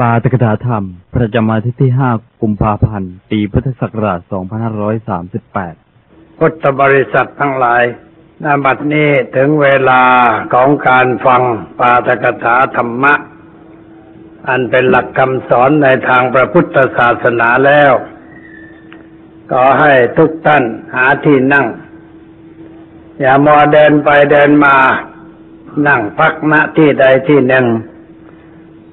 [0.00, 4.20] ปาตกถาธรรม ประจำวันที่ที่ 5 กุมภาพันธ์ ปีพุทธศักราช
[5.50, 7.82] 2538 พุทธบริษัททั้งหลาย
[8.44, 10.02] ณบัดนี้ถึงเวลา
[10.54, 11.42] ของการฟัง
[11.80, 13.14] ปาตกถาธรรมะ
[14.48, 17.92] อันเป็นหลักคำสอนในทางพระพุทธศาสนาแล้ว
[19.52, 20.64] ก็ให้ทุกท่าน
[20.94, 21.66] หาที่นั่ง
[23.20, 24.76] อย่ามัวเดินไปเดินมา
[25.86, 27.66] นั่งพักณที่ใดที่หนึ่ง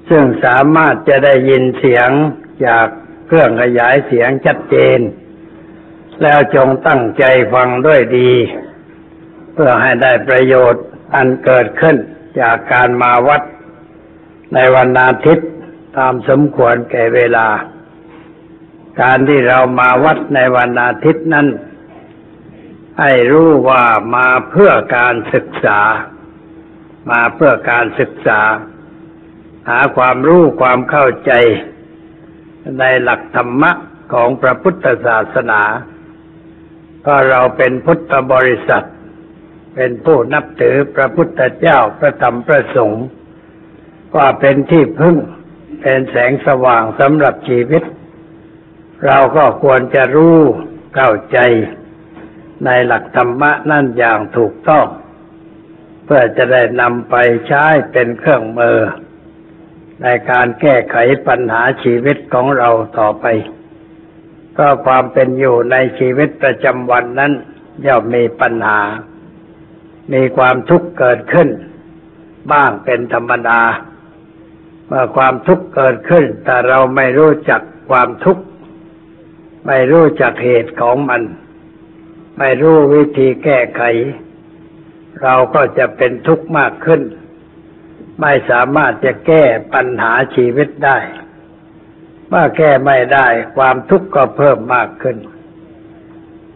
[0.08, 2.10] ซึ่งสามารถจะได้ยินเสียง
[2.66, 2.86] จาก
[3.26, 5.00] เครื่องขยายเสียงชัดเจน
[6.22, 8.32] แล้วจงตั้งใจฟังด้วยดี
[9.52, 11.96] เพื่อให้ได้ประโยชน์อันเกิดขึ้น
[12.40, 13.42] จากการมาวัด
[14.54, 15.48] ในวันอาทิตย์
[15.98, 17.48] ตามสมควรแก่เวลา
[19.02, 21.46] การที่เรามาวัดในวันอาทิตย์นั้น
[23.00, 23.84] ให้รู้ว่า
[24.16, 25.80] มาเพื่อการศึกษา
[27.10, 28.40] มาเพื่อการศึกษา
[29.68, 31.32] หาความรู้ความเข้าใจ
[32.78, 33.72] ในหลักธรรมะ
[34.12, 35.62] ของพระพุทธศาสนา
[37.06, 38.86] ก็เราเป็นพุทธบริษัท
[39.74, 43.06] เป็นผู้นับถือพระพุทธเจ้าพระธรรมพระสงฆ์
[44.16, 45.16] ว่าเป็นที่พึ่ง
[45.82, 47.82] เป็นแสงสว่างสำหรับชีวิต
[49.06, 50.38] เราก็ควรจะรู้
[50.94, 51.38] เข้าใจ
[52.64, 54.86] ในหลักธรรมะนั่นอย่างถูกต้อง
[56.04, 57.14] เพื่อจะได้นำไป
[57.48, 58.78] ใช้เป็นเครื่องมือ
[60.02, 60.96] ในการแก้ไข
[61.28, 63.26] ปัญหาชีวิตของเราต่อไป
[64.58, 67.32] ก็ความเป็นอยู่ในชีวิตประจำวันนั้น
[67.86, 68.80] ย่อมมีปัญหา
[70.12, 71.48] มีความทุกข์เกิดขึ้น
[72.52, 73.60] บ้างเป็นธรรมดา
[74.86, 78.42] เมื่อความทุกข์เกิดขึ้น แต่เราไม่รู้จักความทุกข์
[79.66, 81.22] ไม่รู้จักเหตุของมัน
[82.38, 83.82] ไม่รู้วิธีแก้ไข
[85.22, 87.00] เราก็จะเป็นทุกข์มากขึ้น
[88.20, 90.98] ไม่สามารถจะแก้ปัญหาชีวิตได้
[92.28, 95.16] เมื่อแก้ไม่ได้ ความทุกข์ก็เพิ่มมากขึ้น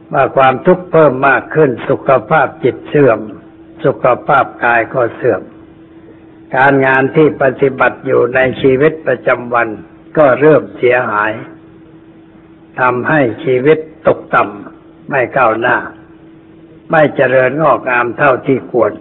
[0.08, 3.18] เมื่อความทุกข์เพิ่มมากขึ้น สุขภาพจิตเสื่อม
[3.84, 5.42] สุขภาพกายก็เสื่อม
[6.56, 9.68] การงานที่ปฏิบัติอยู่ในชีวิตประจำวัน
[10.16, 11.32] ก็เริ่มเสียหาย
[12.80, 15.76] ทำให้ชีวิตตกต่ำไม่ก้าวหน้า
[16.90, 18.92] ไม่เจริญงอกงามเท่าที่ควร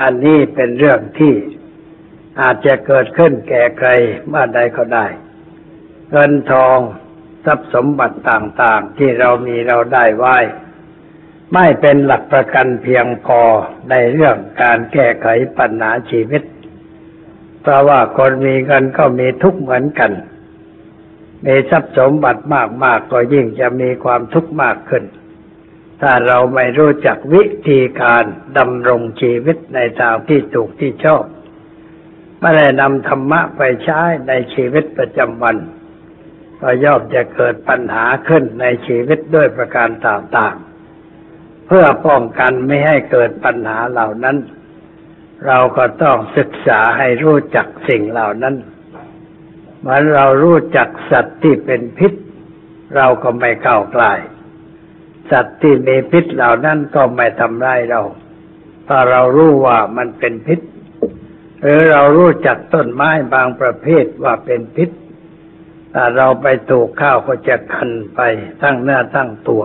[0.00, 1.34] อันนี้เป็นเรื่องที่
[2.40, 3.88] อาจจะเกิดขึ้นแก่ใคร
[4.28, 5.06] เมื่อใดก็ได้
[6.10, 6.78] เงินทอง
[7.44, 10.36] ทรัพย์สมบัติต่างๆ ที่เรามีเราได้ไว้
[11.54, 13.40] ไม่เป็นหลักประกันเพียงพอ
[13.90, 15.26] ในเรื่องการแก้ไข
[15.58, 16.42] ปัญหาชีวิต
[17.62, 20.12] เพราะว่าคนมีเงินก็มีทุกข์เหมือนกัน
[21.46, 22.42] มีทรัพย์สมบัติ
[22.84, 25.04] มากๆก็ยิ่งจะมีความทุกข์มากขึ้น
[26.00, 28.24] ถ้าเราไม่รู้จักวิธีการ
[28.58, 31.24] ดำรงชีวิตในทางที่ถูกที่ชอบ
[32.46, 35.56] ไม่ได้นำธรรมะไปใช้ในชีวิตประจำวัน
[36.60, 44.36] ก็ย่อมจะเกิดปัญหาขึ้นในชีวิตด้วยประการต่างๆ เพื่อป้องกันไม่ให้เกิดปัญหาเหล่านั้น
[45.46, 48.54] เราก็ต้องศึกษาให้รู้จักสิ่งเหล่านั้น
[49.78, 52.12] เหมือนเรารู้จักสัตว์ที่เป็นพิษ
[52.96, 54.12] เราก็ไม่เข้าใกล้
[55.30, 58.02] สัตว์ที่มีพิษเหล่านั้นก็ไม่ทำร้ายเรา
[58.88, 60.60] ถ้าเรารู้ว่ามันเป็นพิษ
[61.62, 64.90] หรือเรารู้จักต้นไม้บางประเภทว่าเป็นพิษ
[65.94, 68.20] ถ้าเราไปถูกข้าวก็จะคันไป
[68.62, 69.64] ตั้งเนื้อตั้งตัว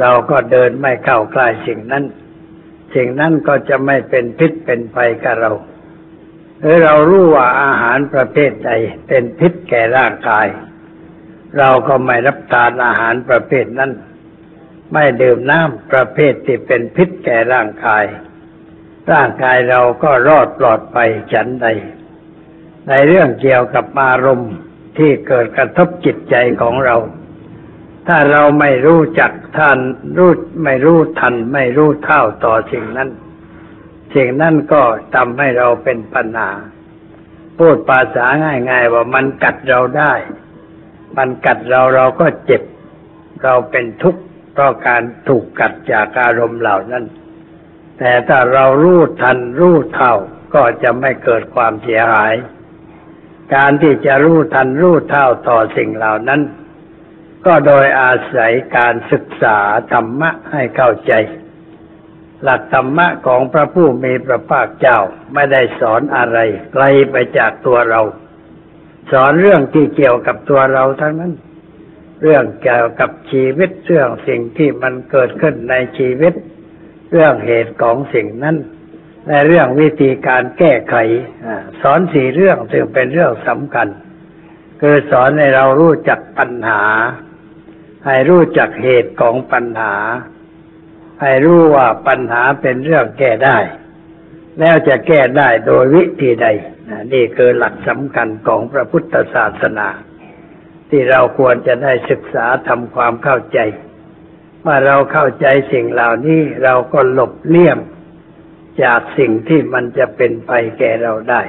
[0.00, 2.04] เราก็เดินไม่เข้าใกล้สิ่งนั้น
[2.94, 5.52] สิ่งนั้นก็จะไม่เป็นพิษเป็นภัยกับเรา
[6.60, 8.70] หรือเรารู้ว่าอาหารประเภทใด
[9.08, 10.46] เป็นพิษแก่ร่างกาย
[11.58, 13.92] เราก็ไม่รับทานอาหารประเภทนั้น
[14.92, 18.04] ไม่ดื่มน้ำประเภทที่เป็นพิษแก่ร่างกาย
[19.10, 21.66] ร่างกายเราก็รอดปลอดภัยฉันใด
[22.88, 24.54] ในเรื่องเกี่ยวกับอารมณ์
[24.98, 26.96] ที่เกิดกระทบจิตใจของเรา
[28.08, 29.78] ถ้าเราไม่รู้จักท่าน
[30.16, 30.30] รู้
[30.64, 33.10] ไม่รู้ทัน ไม่รู้เท่าต่อสิ่งนั้น
[34.14, 34.82] สิ่งนั้นก็
[35.14, 36.50] ทำให้เราเป็นปัญหา
[37.58, 38.26] พูดภาษา
[38.70, 40.12] ง่ายๆว่ามันกัดเราได้
[41.16, 42.62] มันกัดเราเราก็เจ็บ
[43.42, 44.22] เราเป็นทุกข์
[44.52, 47.04] เพราะการถูกกัดจากอารมณ์เหล่านั้น
[48.04, 50.14] แต่ถ้าเรารู้ทันรู้เท่า
[50.54, 52.34] ก็จะไม่เกิดความเสียหาย
[53.54, 56.40] การที่จะรู้ทันรู้เท่าต่อสิ่งเหล่านั้น
[57.46, 59.58] ก็โดยอาศัยการศึกษา
[59.92, 61.12] ธรรมะให้เข้าใจ
[62.42, 64.98] หลักธรรมะของพระผู้มีพระภาคเจ้า
[65.34, 66.38] ไม่ได้สอนอะไร
[66.72, 68.00] ไกลไปจากตัวเรา
[69.12, 71.32] สอนเรื่องที่เกี่ยวกับตัวเราทั้งนั้น
[72.22, 76.34] เรื่องเกี่ยวกับชีวิตเรื่องสิ่งที่มันเกิดขึ้นในชีวิต
[77.12, 78.56] เรื่องเหตุของสิ่งนั้น
[79.28, 80.94] ในเรื่องวิธีการแก้ไข
[81.82, 83.88] สอนสี่เรื่องซึ่งเป็นเรื่องสำคัญ
[84.80, 86.82] คือสอนให้เรารู้จักปัญหา
[88.06, 89.94] ให้รู้จักเหตุของปัญหา
[91.22, 93.58] ให้รู้ว่าปัญหาเป็นเรื่องแก้ได้
[94.58, 96.46] แล้วจะแก้ได้โดยวิธีใด
[97.12, 99.88] นี่คือหลักสำคัญของพระพุทธศาสนา
[100.90, 103.58] ที่เราควรจะได้ศึกษาทำความเข้าใจ
[104.62, 107.78] เมื่อเราเข้าใจสิ่งเหล่านี้เราก็หลบเลี่ยง
[108.82, 111.42] จากสิ่งที่มันจะเป็นไปแก่เราได้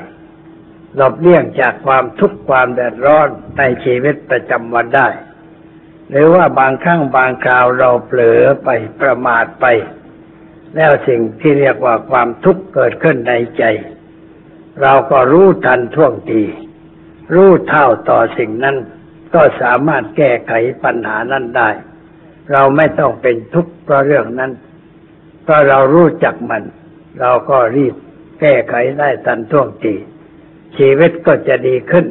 [0.96, 5.08] หลบเลี่ยงจากความทุกข์ความเดือดร้อนในชีวิตประจำวันได้
[6.10, 8.70] หรือว่าบางครั้งบางคราวเราเผลอไป
[9.02, 9.66] ประมาทไป
[10.76, 13.64] แล้วสิ่งที่เรียกว่าความทุกข์เกิดขึ้นในใจ
[14.82, 16.44] เราก็รู้ทันท่วงที
[17.34, 18.78] รู้เท่าต่อสิ่งนั้น
[19.34, 20.52] ก็สามารถแก้ไข
[20.84, 21.70] ปัญหานั้นได้
[22.52, 24.52] เราไม่ต้องเป็นทุกข์เพราะเรื่องนั้น
[25.44, 26.64] เพราะเรารู้จักมัน
[27.20, 27.96] เราก็รีบ
[28.40, 29.94] แก้ไขได้ทันท่วงที
[30.78, 32.06] ชีวิตก็จะดีขึ้น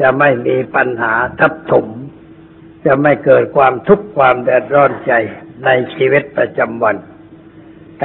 [0.00, 1.86] จะไม่มีปัญหาทับถม
[2.84, 5.12] จะไม่เกิดความทุกข์ความเดือดร้อนใจ
[5.64, 6.96] ในชีวิตประจำวัน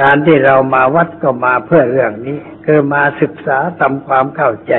[0.00, 4.74] การที่เรามาวัดก็มาเพื่อเรื่องนี้ คือมาศึกษาทำความเข้าใจ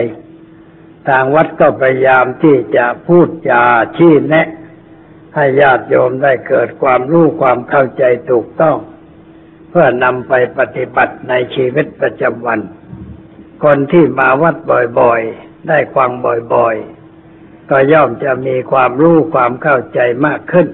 [1.08, 3.64] ทางวัดก็พยายามที่จะพูดจา
[3.98, 4.48] ชี้แนะ
[5.36, 8.78] ให้ญาติโยมได้เกิดความรู้ความเข้าใจถูกต้อง
[9.70, 12.60] เพื่อนำไปปฏิบัติในชีวิตประจำวัน
[13.64, 14.56] คนที่มาวัด
[15.00, 16.12] บ่อยๆ ได้ความ
[16.54, 20.68] บ่อยๆ ก็ย่อมจะมีความรู้ความเข้าใจมากขึ้น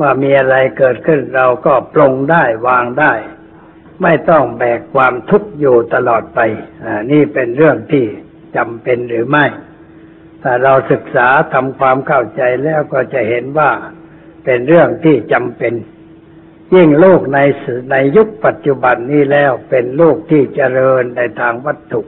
[0.00, 3.12] ว่ามีอะไรเกิดขึ้นเราก็ปลงได้วางได้
[4.02, 6.40] ไม่ต้องแบกความทุกข์อยู่ตลอดไป
[7.10, 8.04] นี่เป็นเรื่องที่
[8.56, 9.46] จำเป็นหรือไม่
[10.42, 13.70] ถ้าเราศึกษาทำความเข้าใจแล้วก็จะเห็นว่า
[14.44, 15.74] เป็นเรื่องที่จำเป็น
[16.74, 17.38] ยิ่งโลกใน
[17.90, 22.00] ในยุคปัจจุบันนี้แล้วเป็นโลกที่เจริญในทางวัตถุ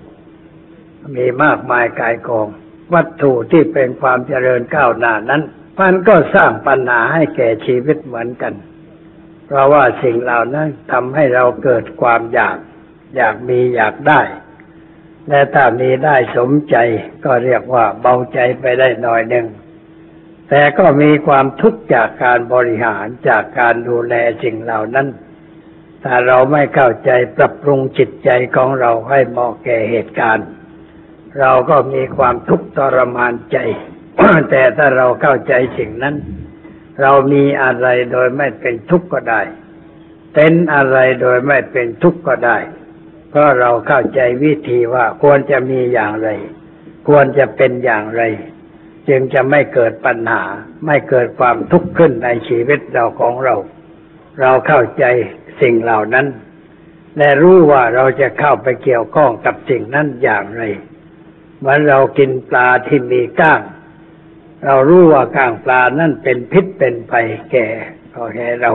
[1.17, 2.49] มีมากมายกายกอง
[2.95, 5.43] วัตถุที่เป็นความเจริญก้าวหน้านั้น
[5.79, 8.55] มันก็สร้างปัญหาให้แก่ชีวิตเหมือนกัน
[9.47, 12.57] เพราะว่าสิ่งเหล่านั้นทำให้เราเกิดความอยาก
[13.17, 14.21] อยากมีอยากได้
[15.29, 16.77] และถ้ามีได้สมใจ
[17.25, 19.47] ก็เรียกว่าเบาใจไปได้หน่อยหนึ่ง
[20.49, 25.09] แต่ก็มีความทุกข์จากการบริหารจากการดูแลสิ่งเหล่านั้น
[26.05, 30.49] ถ้าเราไม่เข้าใจปรับปรุงจิตใจของเราให้เหมาะแก่เหตุการณ์
[31.41, 33.57] เราก็มีความทุกข์ทรมานใจ
[34.51, 36.17] แต่ถ้าเราเข้าใจสิ่งนั้น
[37.01, 39.41] เรามีอะไรโดยไม่เป็นทุกข์ก็ได้
[40.35, 42.59] เป็นอะไรโดยไม่เป็นทุกข์ก็ได้
[43.35, 46.29] เพราะเราเข้าใจวิธีว่าควรจะมีอย่างไร
[47.09, 48.23] ควรจะเป็นอย่างไร
[49.09, 50.43] จึงจะไม่เกิดปัญหา
[50.87, 53.55] ไม่เกิดความทุกข์ขึ้นในชีวิตเราของเรา
[54.41, 55.05] เราเข้าใจ
[55.61, 56.27] สิ่งเหล่านั้น
[57.17, 60.63] และรู้ว่าเราจะเข้าไปเกี่ยวข้องกับสิ่งนั้นอย่างไร
[61.59, 63.61] เหมือนเรากินปลาที่มีก้าง
[64.65, 67.67] เรารู้ว่าก้างปลานั่นเป็นพิษเป็นภัยแก่
[68.15, 68.73] ก็แก่เรา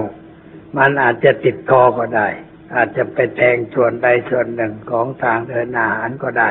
[0.78, 2.28] มันอาจจะติดคอก็ได้
[2.76, 6.50] อาจจะไปแทงส่วนใดส่วนหนึ่งของทางเดินอาหารก็ได้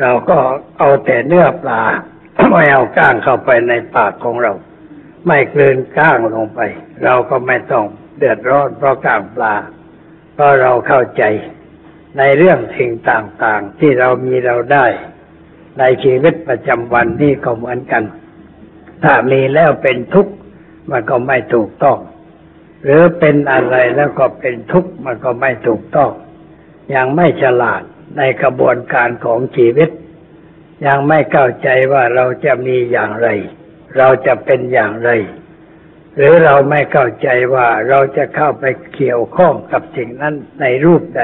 [0.00, 0.36] เราก็
[0.78, 1.82] เอาแต่เนื้อปลา
[2.50, 4.52] ไม่เอาก้างเข้าไปในปากของเรา
[5.26, 6.60] ไม่กลืนก้างลงไป
[7.04, 7.84] เราก็ไม่ต้อง
[8.18, 9.54] เดือดร้อนเพราะก้างปลา
[10.34, 11.22] เพราะเราเข้าใจ
[12.18, 14.86] ในเรื่องสิ่งต่างๆ ที่เรามีเราได้
[15.78, 18.02] ในชีวิตประจำวันนี่ก็เหมือนกัน
[19.04, 20.32] ถ้ามีแล้วเป็นทุกข์
[20.90, 21.98] มันก็ไม่ถูกต้อง
[22.88, 26.10] หรือเป็นอะไรแล้วก็เป็นทุกข์มันก็ไม่ถูกต้อง
[26.94, 27.82] ยังไม่ฉลาด
[28.16, 29.90] ในกระบวนการของชีวิต
[30.86, 33.28] ยังไม่เข้าใจว่าเราจะมีอย่างไร
[33.96, 35.10] เราจะเป็นอย่างไร
[36.16, 38.64] หรือเราไม่เข้าใจว่าเราจะเข้าไป
[38.96, 41.22] เกี่ยวข้องกับสิ่งนั้นในรูปใด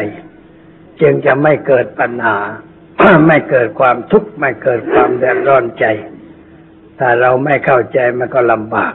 [1.01, 2.39] จึงจะไม่เกิดปัญหา
[3.29, 5.85] ไม่เกิดความทุกข์ไม่เกิดความเดือดร้อนใจ
[6.99, 8.95] ถ้าเราไม่เข้าใจมันก็ลำบาก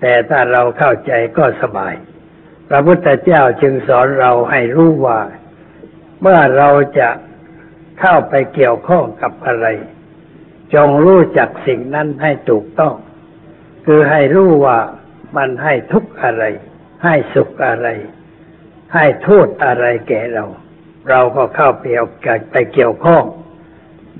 [0.00, 1.94] แต่ถ้าเราเข้าใจก็สบาย
[2.68, 5.20] พระพุทธเจ้าจึงสอนเราให้รู้ว่า
[6.20, 7.08] เมื่อเราจะ
[8.00, 9.66] เข้าไปเกี่ยวข้องกับอะไร
[10.74, 12.94] จงรู้จักสิ่งนั้นให้ถูกต้อง
[13.86, 14.78] คือให้รู้ว่า
[15.36, 16.44] มันให้ทุกข์อะไร
[17.04, 17.88] ให้สุขอะไร
[18.94, 20.44] ให้โทษอะไรแก่เรา
[21.08, 22.08] เราก็เข้าไปเอา
[22.52, 23.24] ไปเกี่ยวข้อง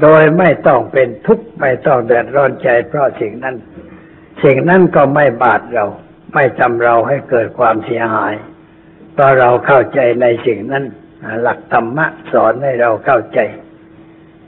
[0.02, 3.56] โดยไม่ต้องเป็นทุกข์ไม่ต้องเดือดร้อนใจเพราะสิ่งนั้น
[4.42, 5.86] สิ่งนั้นก็ไม่บาดเรา
[6.34, 8.34] ไม่ทำเราให้เกิดความเสียหาย
[9.12, 10.84] เพราะเราเข้าใจในสิ่งนั้น
[11.42, 13.38] หลักธรรมะสอนให้เราเข้าใจ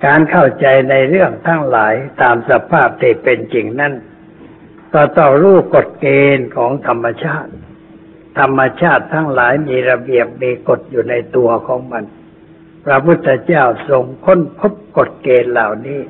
[0.05, 3.93] การเข้าใจในเรื่องทั้งหลายตามสภาพที่เป็นจริงนั้น
[4.95, 6.07] ก็ต้องรู้กฎเก
[6.37, 7.53] ณฑ์ของธรรมชาติ
[8.39, 12.05] ธรรมชาติทั้งหลายมีระเบียบมีกฎอยู่ในตัวของมัน
[12.85, 16.01] พระพุทธเจ้าทรงค้นพบกฎเกณฑ์เหล่านี้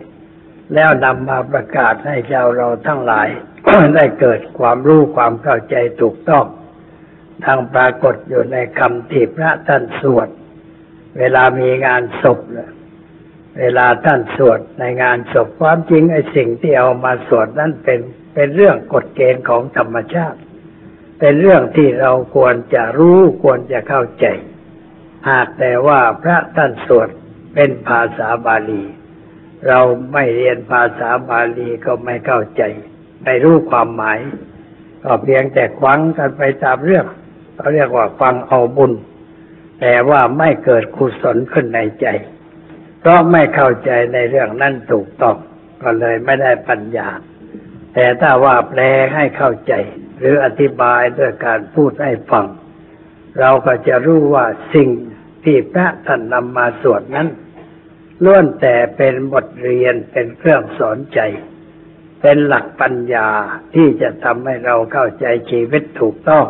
[0.74, 3.28] แล้วนำมาประกาศให้ชาวเราทั้งหลาย
[3.94, 6.44] ได้เกิดความรู้ความเข้าใจถูกต้อง
[7.44, 10.28] ทางปรากฏอยู่ในคำที่พระท่านสวด
[11.18, 12.70] เวลามีงานศพเนี่ย
[13.58, 18.00] เวลาท่านสวดในงานศพความจริงไอ้สิ่งที่เอามาสวดนั้นเป็น
[18.34, 20.38] เป็นเรื่องกฎเกณฑ์ของธรรมชาติ
[21.20, 24.26] เป็นเรื่องที่เราควรจะรู้ควรจะเข้าใจ
[25.28, 27.08] หากแต่ว่าพระท่านสวด
[27.54, 28.82] เป็นภาษาบาลี
[29.68, 29.80] เรา
[30.12, 32.62] ไม่เรียนภาษาบาลีก็ไม่เข้าใจ
[33.24, 34.18] ไม่รู้ความหมาย
[35.04, 37.06] ก็เพียงแต่ควังกันไปตามเรื่อง
[37.56, 38.92] เขาเรียกว่าฟังเอาบุญ
[39.80, 42.06] แต่ว่าไม่เกิดกุศลขึ้นในใจ
[43.00, 45.36] เพราะไม่เข้าใจในเรื่องนั้นถูกต้อง
[45.82, 47.08] ก็เลยไม่ได้ปัญญา
[47.94, 48.80] แต่ถ้าว่าแปล
[49.14, 49.72] ให้เข้าใจ
[50.18, 52.46] หรืออธิบายด้วยการพูดให้ฟัง
[53.40, 54.88] เราก็จะรู้ว่าสิ่ง
[55.44, 57.28] ที่พระท่านนำมาสวดนั้น
[58.24, 61.20] ล้วนแต่เป็นบทเรียนเป็นเครื่องสอนใจ
[62.20, 63.28] เป็นหลักปัญญา
[63.74, 66.46] ที่จะทำให้เราเข้าใจชีวิตถูกต้อง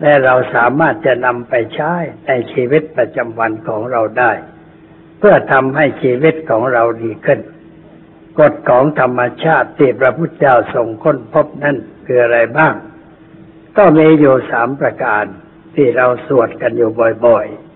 [0.00, 1.92] และเราสามารถจะนำไปใช้
[2.26, 4.32] ในชีวิตประจำวันของเราได้
[5.18, 7.40] เพื่อทำให้ชีวิตของเราดีขึ้น
[8.40, 12.74] กฎของธรรมชาติที่พระพุทธเจ้าทรงค้นพบนั่นคืออะไรบ้าง
[13.76, 15.24] ก็มีอยู่สามประการ
[15.74, 16.90] ที่เราสวดกันอยู่
[17.26, 17.69] บ่อยๆ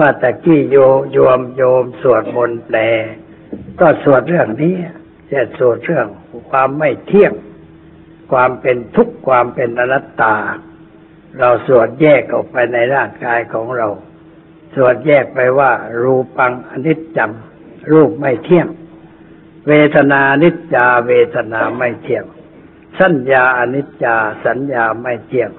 [0.00, 0.76] เมื่อตะกี้โย
[1.12, 2.78] โยมโยมสวดมนต์แปล
[3.80, 4.74] ก็สวดเรื่องนี้
[5.30, 6.06] จะสวดเรื่อง
[6.50, 7.32] ความไม่เที่ยง
[8.32, 10.34] ความเป็นทุกข์ความเป็นอนัตตา
[11.38, 13.88] เราสวดแยกออกไปในร่างกายของเรา
[14.74, 17.30] สวดแยกไปว่า รูปังอนิจจัง
[17.92, 18.68] รูปไม่เที่ยง
[19.68, 22.24] เวทนานิจจาเวทนาไม่เที่ยง
[22.98, 25.50] สัญญาอนิจจาสัญญาไม่เที่ยง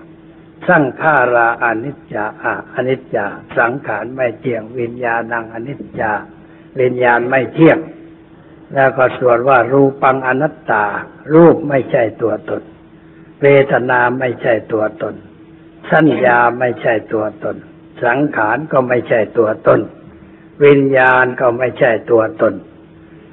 [0.68, 3.26] สังขาราอนิจจาอะอนิจจา
[3.58, 6.12] สังขารไม่เที่ยง วิญญาณังอนิจจา
[6.80, 7.80] วิญญาณไม่เที่ยง
[8.74, 10.86] แล้วก็สวดว่ารูปังอนัตตา
[11.34, 12.62] รูปไม่ใช่ตัวตน
[13.42, 15.16] เวทนาไม่ใช่ตัวตน
[15.92, 17.56] สัญญาไม่ใช่ตัวตน
[18.04, 19.80] สังขารก็ไม่ใช่ตัวตน
[20.64, 22.54] วิญญาณก็ไม่ใช่ตัวตน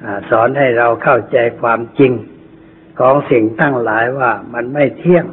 [0.03, 2.13] อสอนให้เราเข้าใจความจริง
[2.99, 5.25] ของสิ่งทั้งหลายว่ามันไม่เที่ยง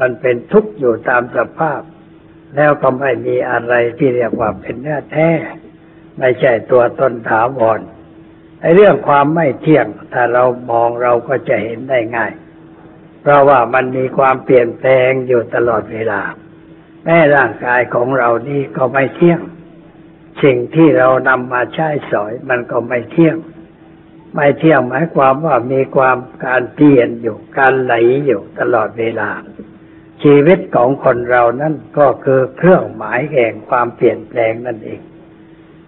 [0.00, 1.80] มันเป็นทุกข์อยู่ตามสภาพ
[2.56, 5.30] แล้วก็ไม่มีอะไรที่เรียกว่าเป็นเนื้อแท้
[6.18, 7.80] ไม่ใช่ตัวตนถาวร
[8.60, 12.32] ไอ้เรื่องความไม่เที่ยง ถ้าเรามองเราก็จะเห็นได้ง่าย
[13.20, 16.22] เพราะว่ามันมีความเปลี่ยนแปลงอยู่ตลอดเวลา
[17.04, 19.40] แม่ร่างกายของเรานี่ก็ไม่เที่ยง
[20.42, 23.36] สิ่งที่เรานำมาใช้สอยมันก็ไม่เที่ยง
[24.34, 27.94] ไม่เที่ยงหมายความว่ามีความการเปลี่ยนอยู่การไหล
[28.26, 29.30] อยู่ตลอดเวลา
[30.22, 35.00] ชีวิตของคนเรานั้นก็คือเครื่องหมายแห่งความเปลี่ยนแปลงนั่นเอง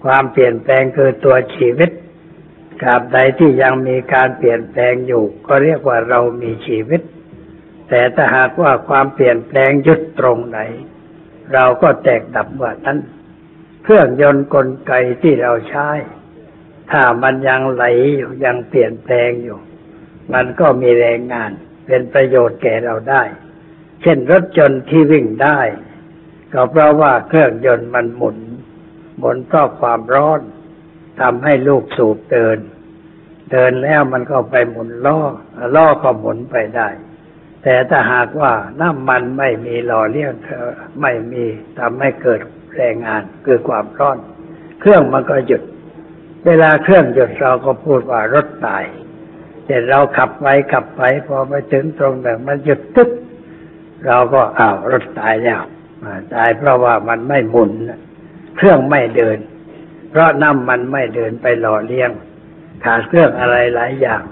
[0.04, 1.90] ความเปลี่ยนแปลงคือตัวชีวิต
[2.80, 7.00] ตราบใดที่ยังมีการเปลี่ยนแปลงอยู่ ก็เรียกว่าเรามีชีวิต
[7.88, 10.58] แต่ถ้าหากว่าความเปลี่ยนแปลงหยุดตรงไหน
[11.52, 12.98] เราก็แตกดับว่านั้น
[13.82, 14.92] เครื่องยนต์กลไก
[15.22, 15.88] ที่เราใช้
[16.90, 17.84] ถ้ามันยังไหล
[18.16, 19.58] อยู่ยังเปลี่ยนแปลงอยู่
[20.32, 21.50] มันก็มีแรงงาน
[21.86, 23.22] เป็นประโยชน์แก่เราได้
[24.02, 25.60] เช่นรถยนต์ที่วิ่งได้
[26.52, 28.36] ก็เพราะว่าเครื่องยนต์มันหมุน
[29.18, 30.40] หมุนเพราะความร้อน
[31.20, 32.58] ทำให้ลูกสูบเดิน
[33.50, 35.18] เดินแล้วมันก็ไปหมุนล้อ
[35.74, 36.88] ล้อก็หมุนไปได้
[37.62, 40.34] แต่ถ้าหากว่าน้ำมันไม่มีหล่อเลี้ยง
[41.00, 41.44] ไม่มี
[41.78, 42.40] ทำให้เกิด
[42.76, 44.18] แรงงานคือความร้อน
[44.80, 45.62] เครื่องมันก็หยุด
[46.46, 48.84] เวลาเครื่องหยุดเราก็พูดว่ารถตาย
[49.66, 53.10] แต่เราขับไปขับไปพอไปถึงตรงนั้นมันหยุดตึ๊บ
[54.06, 55.60] เราก็อ้าวรถตายแล้ว
[56.34, 57.70] ตายเพราะว่ามันไม่หมุน
[58.56, 59.38] เครื่องไม่เดิน
[60.10, 62.10] เพราะน้ำมันไม่เดินไปหล่อเลี้ยง
[62.84, 64.22] ขาดเครื่องอะไรหลายอย่าง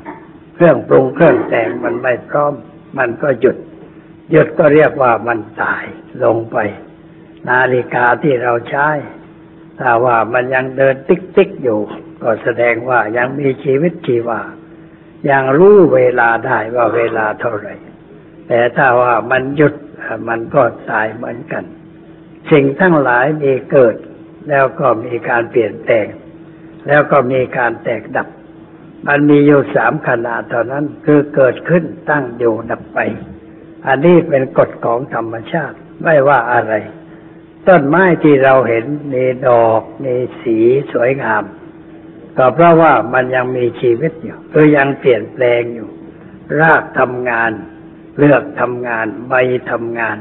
[0.54, 2.52] เครื่องปรุงเครื่องแต่งมันไม่พร้อม
[2.98, 3.56] มันก็หยุด
[4.30, 5.84] หยุดก็เรียกว่ามันตาย
[6.24, 6.56] ลงไป
[7.48, 8.88] นาฬิกาที่เราใช้
[9.78, 11.80] ถ้าว่ามันยังเดินติ๊กติ๊กอยู่
[12.22, 14.40] ก็แสดงว่ายังมีชีวิตชีวา
[15.30, 17.74] ยังรู้เวลาได้ว่าเวลาเท่าไหร่
[18.48, 19.74] แต่ถ้าว่ามันหยุด
[20.28, 21.64] มันก็ตายเหมือนกัน
[22.50, 23.96] สิ่งทั้งหลายมีเกิด
[24.48, 26.06] แล้วก็มีการเปลี่ยนแปลง
[26.86, 28.28] แล้วก็มีการแตกดับ
[29.08, 32.98] มันมีอยู่สามขนาดเท่านั้นคือเกิดขึ้นตั้งอยู่ดับไป
[33.86, 36.74] อันนี้เป็นกฎของธรรมชาติไม่ว่าอะไร
[37.68, 40.58] ต้นไม้ที่เราเห็นมีดอกมีสี
[40.92, 41.44] สวยงาม
[42.36, 45.88] ก็เพราะว่ามันยังมีชีวิตอยู่คือยังเปลี่ยนแปลงอยู่
[46.60, 47.50] รากทำงาน
[48.18, 49.34] เลือกทำงานใบ
[49.70, 50.16] ทำงาน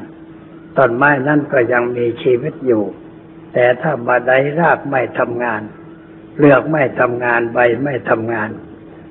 [0.77, 2.83] ต้นไม้นั่นก็ยังมีชีวิตอยู่
[3.53, 5.61] แต่ถ้าบาดใดรากไม่ทำงาน
[6.39, 8.49] เลือกไม่ทำงานใบไม่ทำงาน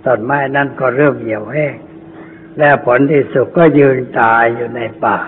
[0.07, 1.77] ต้นไม้นั้นก็เริ่มเหี่ยวแห้ง
[2.59, 5.19] และผลที่สุดก็ยืนตายอยู่ในป่า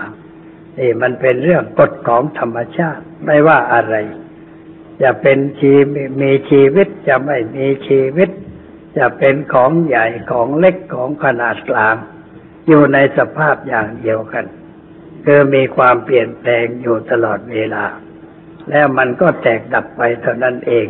[0.79, 3.95] นี่มันเป็นเรื่องกฎของธรรมชาติไม่ว่าอะไร
[5.01, 5.73] จะเป็นชี
[6.21, 8.29] มีชีวิตจะไม่มีชีวิต
[8.97, 11.95] จะเป็นของใหญ่ของเล็กของขนาดกลาง
[12.67, 14.45] อยู่ในสภาพอย่างเดียวกัน
[15.25, 17.85] คือมีความเปลี่ยนแปลงอยู่ตลอดเวลา
[18.69, 20.87] แล้วมันก็แตกดับไปเท่านั้นเอง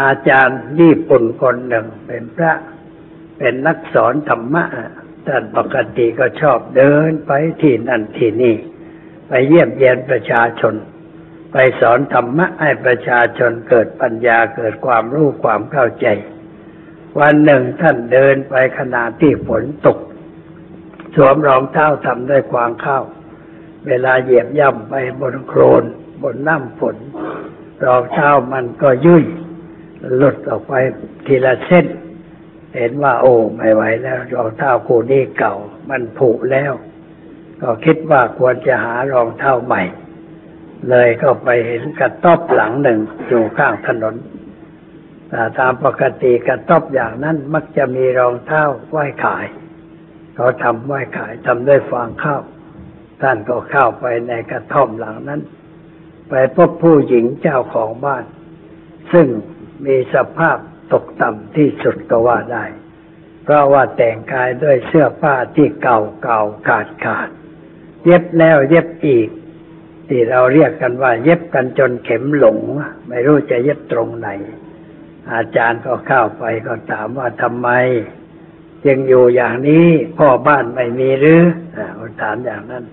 [0.00, 2.52] อาจารย์ญี่ปุ่นคนหนึ่งเป็นพระ
[3.38, 4.64] เป็นนักสอนธรรมะ
[5.26, 7.32] ท่านปกติก็ชอบเดินไป
[7.62, 8.56] ที่นั่นที่นี่
[9.28, 10.74] ไปเยี่ยมเยียนประชาชน
[11.52, 16.06] ไปสอนธรรมะให้ประชาชนเกิดปัญญาเกิดความรู้ความเข้าใจ
[17.20, 19.98] วันหนึ่งท่านเดินไปขณะที่ฝนตก
[21.14, 23.04] สวมรองเท้าทำด้วยกวางข้าว
[23.86, 25.82] เวลาเหยียบย่ำไปบนโครน
[26.22, 26.96] บนน้ำฝน
[27.84, 29.24] รองเท้ามันก็ยุ่ย
[30.16, 30.72] หลุดออกไป
[31.26, 31.86] ทีละเส้น
[32.76, 35.54] เห็นว่าโอ้ไม่ไหวแล้ว รองเท้าคู่นี้เก่า
[35.88, 36.72] มันผุแล้ว
[37.60, 39.82] ก็คิดว่าควรจะหารองเท้าใหม่
[40.90, 44.14] เลยก็ไปเห็นกระต๊อบหลังหนึ่งอยู่ข้างถนน
[45.28, 49.46] แต่ตามปกติกระต๊อบอย่างนั้นมักจะมีรองเท้าไว้ขาย
[50.34, 52.42] เขาทำไว้ขายทำได้ฟางข้าว
[53.22, 55.40] ท่านก็เข้าไปในกระท่อมหลังนั้น
[56.28, 58.24] ไปพบผู้หญิงเจ้าของบ้าน
[59.12, 59.26] ซึ่ง
[59.86, 60.56] มีสภาพ
[60.92, 62.64] ตกต่ำที่สุดก็ว่าได้
[63.44, 67.28] เพราะว่าแต่งกายด้วยเสื้อผ้าที่เก่าเก่าขาดขาด
[68.04, 69.28] เย็บแล้วเย็บอีก
[70.08, 72.58] ที่เราเรียกกันว่า เย็บกันจนเข็มหลง
[73.08, 74.28] ไม่รู้จะเย็บตรงไหน
[75.32, 77.68] อาจารย์ก็เข้าไปก็ถามว่าทำไม
[78.86, 79.86] ยังอยู่อย่างนี้
[80.18, 81.42] พ่อบ้านไม่มีหรือ
[81.76, 81.86] อ่า
[82.20, 82.84] ถามอย่างนั้น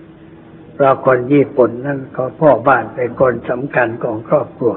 [0.74, 4.74] เพราะคนญี่ปุ่นนั่นก็พ่อบ้านเป็นคนสำคัญของครอบครัว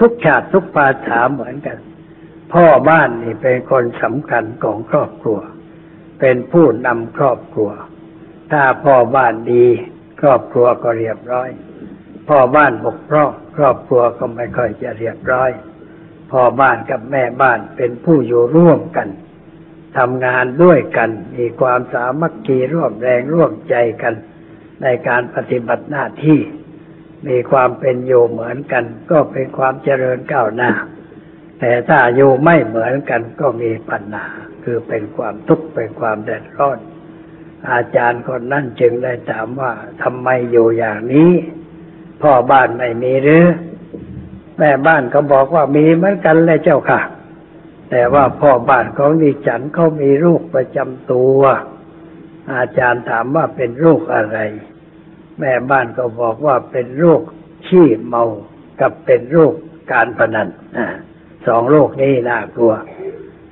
[0.00, 1.78] ทุกชาติทุกภาษาเหมือนกัน
[2.54, 5.38] พ่อบ้านนี่เป็นคนสำคัญของครอบครัว
[6.20, 7.70] เป็นผู้นำครอบครัว
[8.52, 9.66] ถ้าพ่อบ้านดี
[10.20, 11.48] ครอบครัวก็เรียบร้อย
[12.28, 15.50] พ่อบ้านบกพร่องครอบครัวก็ไม่ค่อยจะเรียบร้อย
[16.32, 19.08] พ่อบ้านกับแม่บ้านเป็นผู้อยู่ร่วมกัน
[19.98, 24.14] ทำงานด้วยกัน มีความสามัคคีร่วมแรงร่วมใจกัน
[24.82, 26.40] ในการปฏิบัติหน้าที่
[27.28, 30.72] มีความเป็นอยู่เหมือนกัน ก็เป็นความเจริญก้าวหน้า
[31.60, 34.26] แต่ถ้าอยู่ไม่เหมือนกันก็มีปัญหา
[34.64, 36.78] คือเป็นความทุกข์เป็นความเดือดร้อน
[37.70, 39.72] อาจารย์คนนั้นจึงได้ถามว่า
[40.02, 41.30] ทำไมอยู่อย่างนี้
[42.22, 43.44] พ่อบ้านไม่มีหรือ
[44.58, 47.00] แม่บ้านก็บอกว่ามีเหมือนกันเลยเจ้าค่ะ
[47.90, 51.40] แต่ว่าพ่อบ้านของดิฉันเขามีโรคประจำตัว
[52.54, 54.38] อาจารย์ถามว่าเป็นโรคอะไร
[55.38, 57.22] แม่บ้านก็บอกว่าเป็นโรค
[57.66, 58.24] ขี้เมา
[58.80, 59.54] กับเป็นโรค
[59.92, 60.78] การพนันอ
[61.46, 62.74] สองโรคนี้น่ากลัว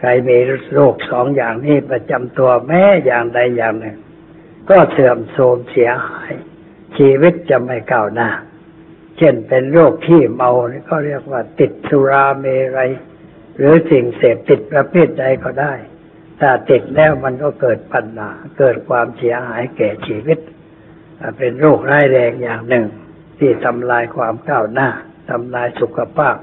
[0.01, 0.39] ใครมี
[0.75, 3.99] โรคสองอย่างนี้ประจำตัวแม้อย่างใดอย่างหนึ่ง
[4.71, 6.33] ก็เสื่อมโทรมเสียหาย
[6.97, 8.31] ชีวิตจะไม่ก้าวหน้า
[9.19, 12.45] เช่นเป็นโรคขี้เมานี่ก็เรียกว่าติดสุราเม
[12.77, 12.91] รัย
[13.59, 15.75] หรือสิ่งเสพติดประเภทใดก็ได้
[16.41, 20.39] ถ้าติดแล้วมันก็เกิดปัญหา เกิดความเสียหายแก่ชีวิต
[21.39, 22.85] เป็นโรคร้ายแรงอย่างหนึ่ง
[23.39, 24.89] ที่ทำลายความก้าวหน้า
[25.31, 26.37] ทำลายสุขภาพ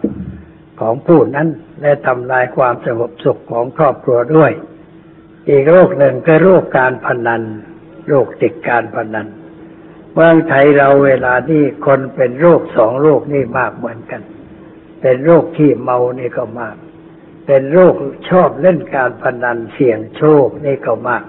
[0.79, 1.47] ของผู้นั้น
[1.81, 4.51] และทำลายความสงบสุขของครอบครัวด้วย
[5.49, 7.41] อีกโรคหนึ่งคือโรคการพนัน
[8.07, 9.27] โรคติดการพนัน
[10.13, 14.21] เมืองไทยเราเวลานี้คนเป็นโรคสองโรคนี่มากเหมือนกัน
[15.01, 16.75] เป็นโรคที่เมานี่ก็มาก
[17.45, 17.95] เป็นโรค
[18.29, 21.23] ชอบเล่นการพนันเสี่ยงโชคนี่ก็มาก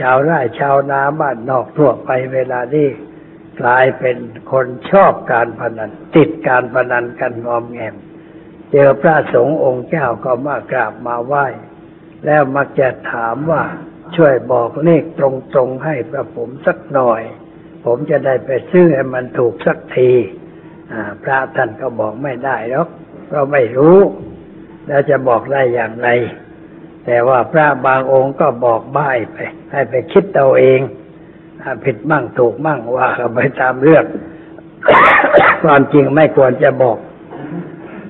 [0.00, 2.88] ชาวไร่ชาวนาบ้านนอกทั่วไปเวลานี้
[3.60, 4.16] กลายเป็น
[4.52, 7.94] คนชอบการพนัน ติดการพนันกันงอมแงม
[8.72, 11.46] เจอพระสงฆ์องค์เจ้าก็มากราบมาไหว้
[12.26, 13.62] แล้วมักจะถามว่า
[14.16, 15.22] ช่วยบอกเลขต
[15.56, 17.22] รงๆให้พระผมสักหน่อย
[17.84, 20.10] ผมจะได้ไปซื้อให้มันถูกสักที
[21.22, 22.88] พระท่านก็บอกไม่ได้หรอก
[23.26, 23.98] เพราะไม่รู้
[24.86, 26.08] แล้วจะบอกได้อย่างไร
[27.06, 29.36] แต่ว่าพระบางองค์ก็บอกบ้ายไป
[29.72, 30.80] ให้ไปคิดเอาเอง
[31.84, 34.04] ผิดมั่งถูกมั่งว่าไปตามเรื่อง
[35.64, 36.98] ความจริงไม่ควรจะบอก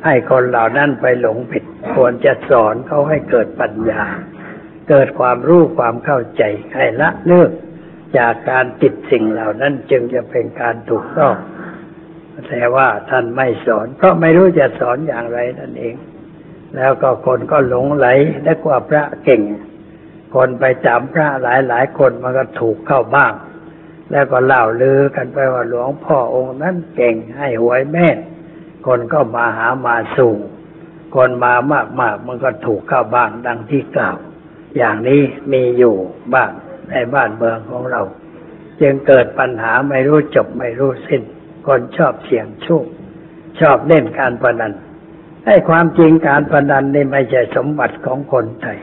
[0.05, 1.65] ให้คนเหล่านั้นไปหลงผิด
[1.97, 4.03] ควรจะสอนเขาให้เกิดปัญญา
[4.89, 6.43] เกิดความรู้ความเข้าใจ
[6.75, 7.51] ให้ละเลิก
[8.19, 11.35] จากการติดสิ่งเหล่านั้นจึงจะเป็นการถูกต้อง
[12.49, 15.95] แต่ว่าท่านไม่สอน เพราะไม่รู้จะสอนอย่างไรนั่นเอง
[16.77, 18.07] แล้วก็คนก็หลงไหล
[18.43, 19.43] และกว่าพระเก่ง
[20.35, 23.33] คนไปจำพระหลายหลายคนมันก็ถูกเข้าบ้าง
[24.11, 28.19] แล้วก็เล่าลือกันไปว่าหลวงพ่อองค์นั้นเก่งให้หวยแม่น
[28.87, 30.35] คนก็มาหามาสู่
[31.15, 31.55] คนมา
[32.01, 34.17] มากๆมันก็ถูกเข้าบ้างดังที่กล่าว
[34.77, 35.21] อย่างนี้
[35.53, 35.97] มีอยู่
[36.35, 36.51] บ้าง
[36.91, 38.03] ในบ้านเมืองของเรา
[38.81, 41.23] จึงเกิดปัญหาไม่รู้จบไม่รู้สิ้น
[41.67, 42.87] คนชอบเสี่ยงโชค
[43.61, 44.73] ชอบเล่นการพนัน
[45.47, 48.79] ให้ความจริงการพนันนี่ไม่ใช่สมบัติของคนไทย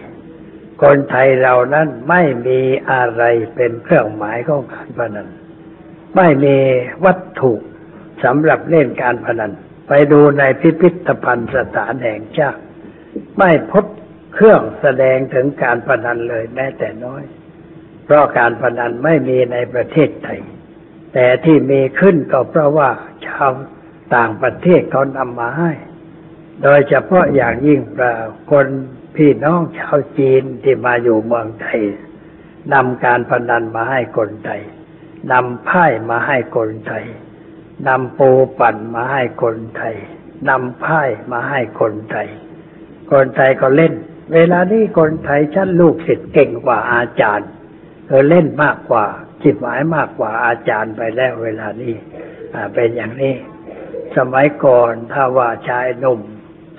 [0.84, 2.60] คนไทยเรานั้นไม่มี
[2.91, 3.24] อะไร
[3.56, 5.28] เป็นเครื่องหมายของการพนัน
[6.15, 6.58] ไม่มี
[7.06, 7.54] วัตถุ
[8.24, 9.52] สำหรับเล่นการพนัน
[9.88, 12.62] ไปดูในพิพิธภัณฑ์สถานแห่งชาติ
[13.38, 13.86] ไม่พบ
[14.34, 17.24] เครื่องแสดงถึงการพนันเลยแม้แต่น้อย
[18.06, 20.39] เพราะการพนันไม่มีในประเทศไทย
[21.13, 22.89] แต่ที่มีขึ้นก็เพราะว่า
[23.26, 23.52] ชาว
[24.15, 25.72] ต่างประเทศเขานำมาให้
[26.63, 28.13] โดยเฉพาะอย่างยิ่งประ
[28.52, 28.67] คน
[29.15, 31.82] พี่น้องชาวจีนที่มาอยู่เมืองไทย
[32.74, 34.62] นำการพนันมาให้คนไทย
[35.32, 37.06] นำไพ่มาให้คนไทย
[37.88, 39.95] นำปูปั่นมาให้คนไทย
[40.50, 42.30] นำไพ่มาให้คนไทย
[43.12, 43.93] คนไทยก็เล่น
[44.34, 47.50] เวลานี้คนไทยชั้นลูกศิษย์เก่งกว่าอาจารย์
[48.08, 49.06] เออเล่นมากกว่า
[49.43, 51.95] จิตหมายมากกว่าอาจารย์ไปแล้วเวลานี้
[52.74, 53.36] เป็นอย่างนี้
[54.17, 56.19] สมัยก่อนถ้าว่าชายหนุ่ม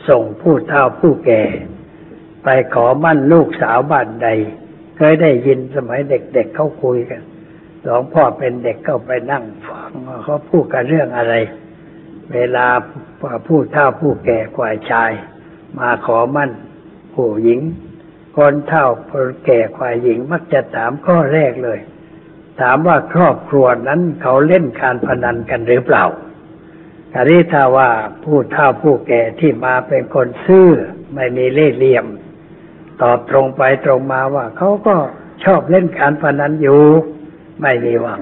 [0.09, 1.43] ส่งผู้เฒ่าผู้แก่
[2.45, 4.29] ไปขอมั่นลูกสาวบ้านใด
[4.97, 7.23] เคยได้ยินสมัยเด็กๆเเขาคุยกัน
[7.83, 9.91] หลวงพ่อเป็นเด็กก็ไปนั่งฟัง
[10.25, 11.35] เขาพูดกันเรื่องอะไร
[12.33, 12.67] เวลา
[13.47, 15.11] ผู้เฒ่าผู้แก่กว่าชาย
[15.79, 16.51] มาขอมั่น
[17.15, 17.61] ผู้หญิง
[18.37, 21.79] คนเฒ่าคนแก่กว่าหญิงมักจะถามข้อแรกเลย
[22.61, 26.05] ถามว่าครอบครัวนั้นเขาเล่นการพนันกันหรือเปล่า
[27.11, 27.91] แต่นี้ถ้าว่า
[28.25, 30.71] ผู้เฒ่าผู้แก่ที่มาเป็นคนซื่อ
[31.15, 32.07] ไม่มีเล่ห์เหลี่ยม
[33.03, 34.97] ตอบตรงไปตรงมาว่าเขาก็
[35.45, 36.83] ชอบเล่นการพนันอยู่
[37.63, 38.21] ไม่มีหวัง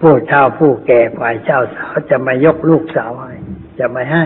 [0.00, 3.32] ผู้เฒ่าผู้แก่ฝ่ายเจ้าสาวจะมายกลูกสาวให้
[3.78, 4.24] จะไม่ให้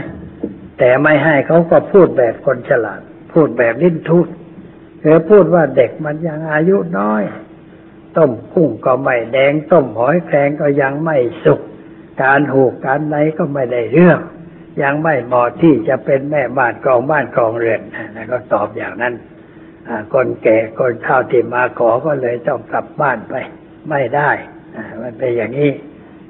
[0.78, 3.00] แต่ไม่ให้เขาก็พูดแบบคนฉลาด
[3.32, 4.26] พูดแบบลิ้นทุด
[5.02, 7.22] คือพูดว่าเด็กมันยังอายุน้อย
[8.16, 11.60] ต้มกุ้งก็ไม่แดงต้มหอยแครงก็ยังไม่สุก
[12.22, 14.20] การหูกการไหนก็ไม่ได้เรื่อง
[14.82, 17.80] ยังไม่เหมาะที่จะเป็นแม่บ้านกองบ้านกองเรือน
[18.14, 19.14] นะก็ตอบอย่างนั้น
[20.12, 23.34] คนแก่คนเฒ่าที่มาขอก็เลยต้องกลับบ้านไป
[23.90, 24.30] ไม่ได้
[25.02, 25.70] มันเป็นอย่างนี้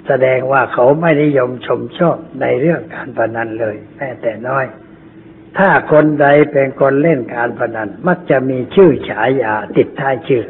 [0.06, 4.66] แสดงว่าเขาไม่นิยมชมชอบในเรื่องการพนันเลย แม้แต่น้อย
[5.58, 10.44] ถ้าคนใดเป็นคนเล่นการพนัน มักจะมีชื่อฉายาติดท้ายชื่อ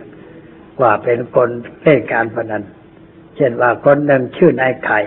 [0.80, 1.48] ว่าเป็นคน
[1.82, 2.62] เล่นการพนัน
[3.36, 5.00] เช่นว่าคนหนึ่งชื่อนายไข่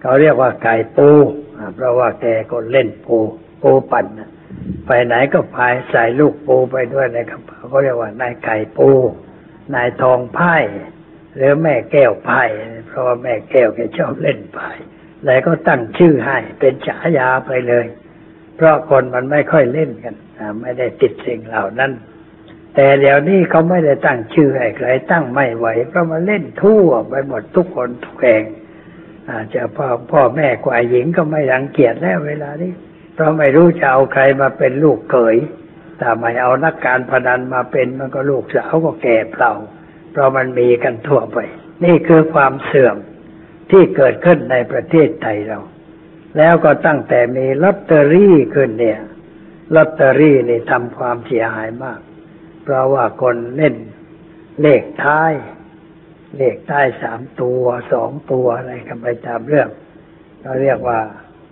[0.00, 1.08] เขาเรียกว่าไก่ปู
[1.74, 3.18] เพราะว่าแกคนเล่นปู
[3.62, 4.06] ปูปั่น
[4.86, 8.88] ไปไหนก็พายใส่ลูกปูไปด้วยในกระเป๋าเขาเรียกว่านายไก่ปู
[9.74, 10.56] นายทองไพ่
[11.36, 12.42] หรือแม่แก้วไพ่
[12.86, 14.70] เพราะว่าแม่แก้วแกชอบเล่นไพ่
[15.26, 17.86] แล้วก็ตั้งชื่อให้เป็นฉายาไปเลย
[18.56, 20.14] เพราะคนมันไม่ค่อยเล่นกัน
[20.62, 21.92] ไม่ได้ติดสิ่งเหล่านั้น
[22.74, 28.42] แต่เดี๋ยวนี้เขาไม่ได้ตั้งชื่อให้ใครตั้งไม่ไหวเพราะมันเล่นทั่วไปหมดทุกคนทุกแห่ง
[29.32, 32.72] อาจจะพ่อพ่อแม่กว่าหญิงก็ไม่รังเกียจแล้วเวลานี้
[33.14, 35.36] เพราะไม่รู้จะเอาใครมาเป็นลูกเขย
[35.98, 39.52] แต่ไม่เอานักการพนันมาเป็นมันก็ลูกสาวก็แก่เปล่า
[40.12, 41.38] เพราะมันมีกันทั่วไป
[41.84, 42.96] นี่คือความเสื่อม
[43.70, 45.60] ที่เกิดขึ้นในประเทศไทยเรา
[46.38, 49.00] แล้วก็ตั้งแต่มีลอตเตอรี่ขึ้นเนี่ย
[49.74, 52.00] ลอตเตอรี่นี่ทำความเสียหายมาก
[52.62, 53.76] เพราะว่าคนเล่น
[54.60, 55.32] เลขท้าย
[56.36, 57.62] เลขท้สามตัว
[57.92, 59.68] สองตัวอะไรกันไปตามเรื่อง
[60.42, 61.00] เราเรียกว่า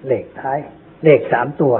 [0.06, 0.58] เลขท้าย
[1.04, 1.74] เลขสามตัว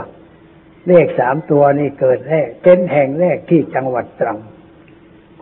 [0.89, 4.39] เลขสามตัวนี่เกิดแรกเป็นแห่งแรกที่จังหวัดตรัง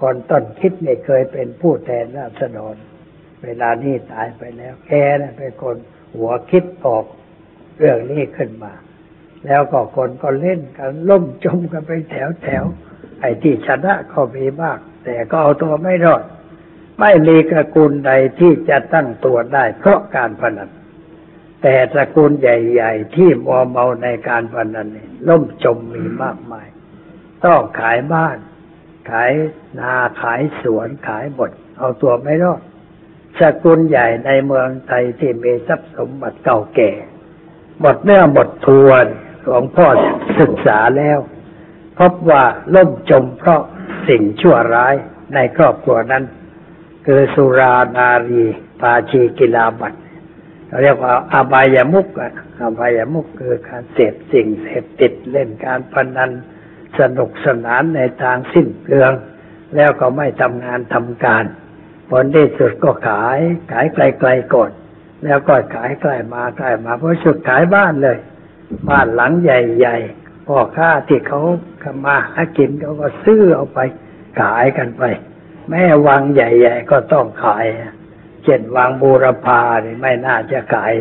[0.01, 2.77] คนต้นคิดไม่ยเคยเป็นผู้แทนราษฎร
[3.45, 5.77] เวลานี้ตายไปแล้ว แกนะเป็นคน
[6.15, 7.05] หัวคิดออก
[7.79, 8.73] เรื่องนี้ขึ้นมา
[9.47, 12.65] แล้วก็คนก็เล่นกันล่มจมกันไปแถวแถว
[13.21, 16.23] ไอ้ที่ชนะก็มีมาก แต่ก็เอาตัวไม่รอด
[17.01, 20.71] ไม่มีตระกูลใดที่จะตั้งตัวได้เพราะการพนัน
[21.63, 26.67] แต่ตระกูลใหญ่ ๆ ที่มัวเมาในการพนันนี่ล่มจมมีมากมาย
[27.45, 28.37] ต้องขายบ้าน
[29.11, 29.33] ขาย
[29.79, 32.63] นาขายสวนขายบดเอาตัวไม่รอด
[33.39, 36.93] สกุลใหญ่ในเมืองไทยที่มีทรัพย์สมบัติเก่าแก่
[37.81, 39.07] หมดเนื้อหมดทวน
[39.43, 39.87] หลวงพ่อ
[40.41, 41.19] ศึกษาแล้ว
[41.99, 43.63] พบว่าล่มจมเพราะ
[44.09, 44.95] สิ่งชั่วร้าย
[45.35, 46.25] ในครอบครัวนั้น
[47.09, 48.45] คือสุรานารี
[48.81, 49.95] ปาชีกิลาบัต
[50.69, 56.31] เราเรียกว่าอบายามุกอะอบายามุกคือการเสพสิ่งเสพติดเล่นการพนัน
[56.99, 59.13] สนุกสนานในทางสิ้นเปลือง
[59.77, 61.45] แล้วก็ไม่ทำงานทำการ
[62.11, 63.39] ผลที่สุดก็ขาย
[63.73, 64.71] ขายไกลๆก่อน
[65.25, 68.19] แล้วก็ขายใกล้มาใกล้มาเพราะสุดขายบ้านเลย
[68.89, 71.41] บ้านหลังใหญ่ๆพ่อค้าที่เขา
[72.07, 73.79] มาหากินเขาก็ซื้อเอาไป
[74.41, 75.03] ขายกันไป
[75.71, 77.67] แม่วังใหญ่ ๆ ก็ต้องขาย
[78.45, 80.93] เช่นวังบูรพาเนี่ยไม่น่าจะขาย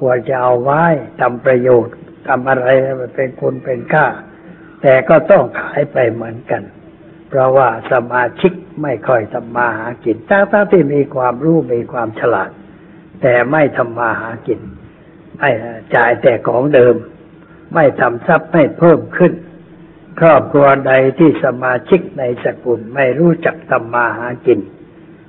[0.00, 0.84] กลัวจะเอาไว้
[1.20, 1.96] ทำประโยชน์
[2.28, 2.66] ทำอะไร
[3.14, 4.06] เป็นคุณเป็นค่า
[4.82, 6.62] แต่ก็ต้องขายไปเหมือนกัน
[7.28, 12.50] เพราะว่าสมาชิกไม่ค่อยทำมาหากินทั้งๆที่มีความรู้มีความฉลาด
[13.22, 14.60] แต่ไม่ทำมาหากิน
[15.38, 15.50] ไม่
[15.94, 16.94] จ่ายแต่ของเดิม
[17.74, 19.32] ไม่ทำทรัพย์ไม่เพิ่มขึ้น
[20.20, 24.60] ครอบครัวใดที่สมาชิกในสกุลไม่รู้จักทำมาหากิน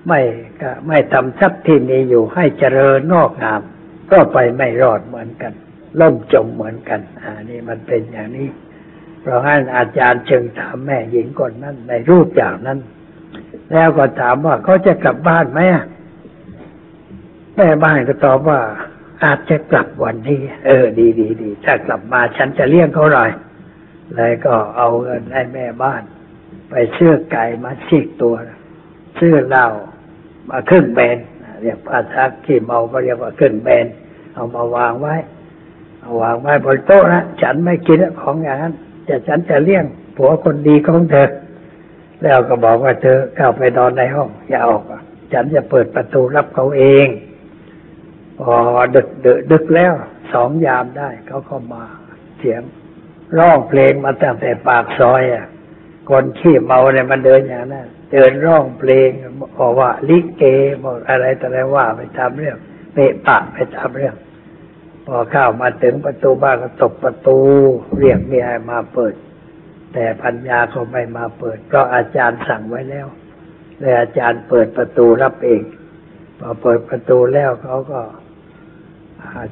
[0.07, 0.21] ไม่
[0.61, 3.61] ก็ไม่ทำทรัพย์ที่มีอยู่ให้เจริญงอกงาม
[4.11, 5.53] ก็ไปไม่รอดเหมือนกัน
[5.99, 8.49] ล่มจมเหมือนกันอ่านี่มันเป็นอย่างนี้
[9.21, 12.79] เพราะงั้นอาจารย์จึงถามแม่หญิงคนนั้นในรูปอย่างนั้น
[13.71, 15.59] แล้วก็ถามว่าเขาจะกลับบ้านไหม
[17.55, 18.59] แม่บ้านก็ตอบว่า
[19.23, 23.29] อาจจะกลับวันนี้ เออ ดีดีดี ถ้ากลับมาฉันจะเลี้ยงเขาหน่อย
[24.15, 26.01] เลยก็เอาเงินให้แม่บ้าน
[26.69, 28.35] ไปซื้อไก่มาชีกตัว
[29.19, 29.67] ซื้อเหล้า
[30.49, 31.17] มาครึ่งแบน
[31.61, 33.85] เรียกภาษาขี้เมาก็เรียกว่าครึ่งแบน
[34.33, 35.15] เอามาวางไว้
[36.01, 38.73] เอาวางไว้บนโต๊ะนะฉันไม่กินของอย่างนั้น
[39.07, 41.29] จะฉันจะเลี้ยงผัวคนดีของเธอ
[42.23, 44.83] แล้วก็บอกว่าเธอเข้าไปนอนในห้อง อย่าออก
[45.33, 47.07] ฉันจะเปิดประตูรับเขาเอง
[48.39, 48.55] พอ
[48.95, 49.93] ดึกดึกดึกแล้ว
[50.33, 51.83] สองยามได้เขาก็มา
[52.39, 52.61] เสียง
[53.37, 55.45] ร้องเพลงมาตั้งแต่ปากซอยอะ
[56.09, 59.09] คนขี้เมาเนี่ยมันเดินอย่างนั้นเดินร้องเพลง
[59.59, 60.43] บอกว่าลิเก
[60.83, 62.57] บอกอะไรแต่อะไรว่าไปทำเรื่อง
[62.93, 64.15] เปะปะไปทำเรื่อง
[65.07, 67.37] พอเข้ามาถึงประตูบ้านก็ตบประตู
[67.97, 69.13] เรียกเมียมาเปิด
[69.93, 73.07] แต่พัญญาก็ไม่มาเปิดเพราะอาจารย์สั่งไว้แล้ว
[73.79, 75.61] เลยอาจารย์เปิดประตูรับเอง
[76.39, 78.01] พอเปิดประตูแล้วเขาก็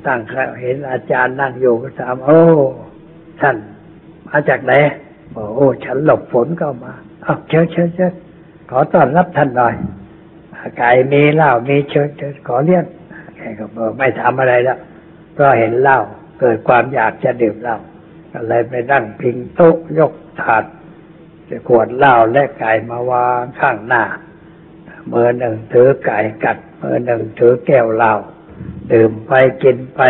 [0.08, 0.22] ตั้ง
[0.62, 2.42] เห็นอาจารย์นั่งอยู่ก็ถามโอ้
[3.42, 3.56] ท่าน
[4.28, 4.74] มาจากไหน
[5.36, 6.94] บอกโอ้ ฉันหลบฝนเข้ามา
[7.26, 8.14] อ้าวเชิญเชิญเชิญ
[8.70, 9.74] ขอต้อนรับท่านหน่อย
[10.78, 12.86] ไก่มีเหล้ามีเชิญเชิญขอเลี้ยง
[13.38, 14.80] แกก็บอกไม่ทำอะไรแล้ว
[15.34, 16.00] เพราะเห็นเหล้า
[16.40, 17.78] เกิดความอยากจะดื่มเหล้า
[18.32, 20.64] ก็เลยไปนั่งพิงโต๊ะยกถาด
[21.50, 24.04] จะขวดเหล้าและไก่มาวางข้างหน้า
[25.12, 28.14] มือหนึ่งถือไก่กัดมือหนึ่งถือแก้วเหล้า
[28.92, 29.32] ดื่มไป
[29.64, 30.02] กินไป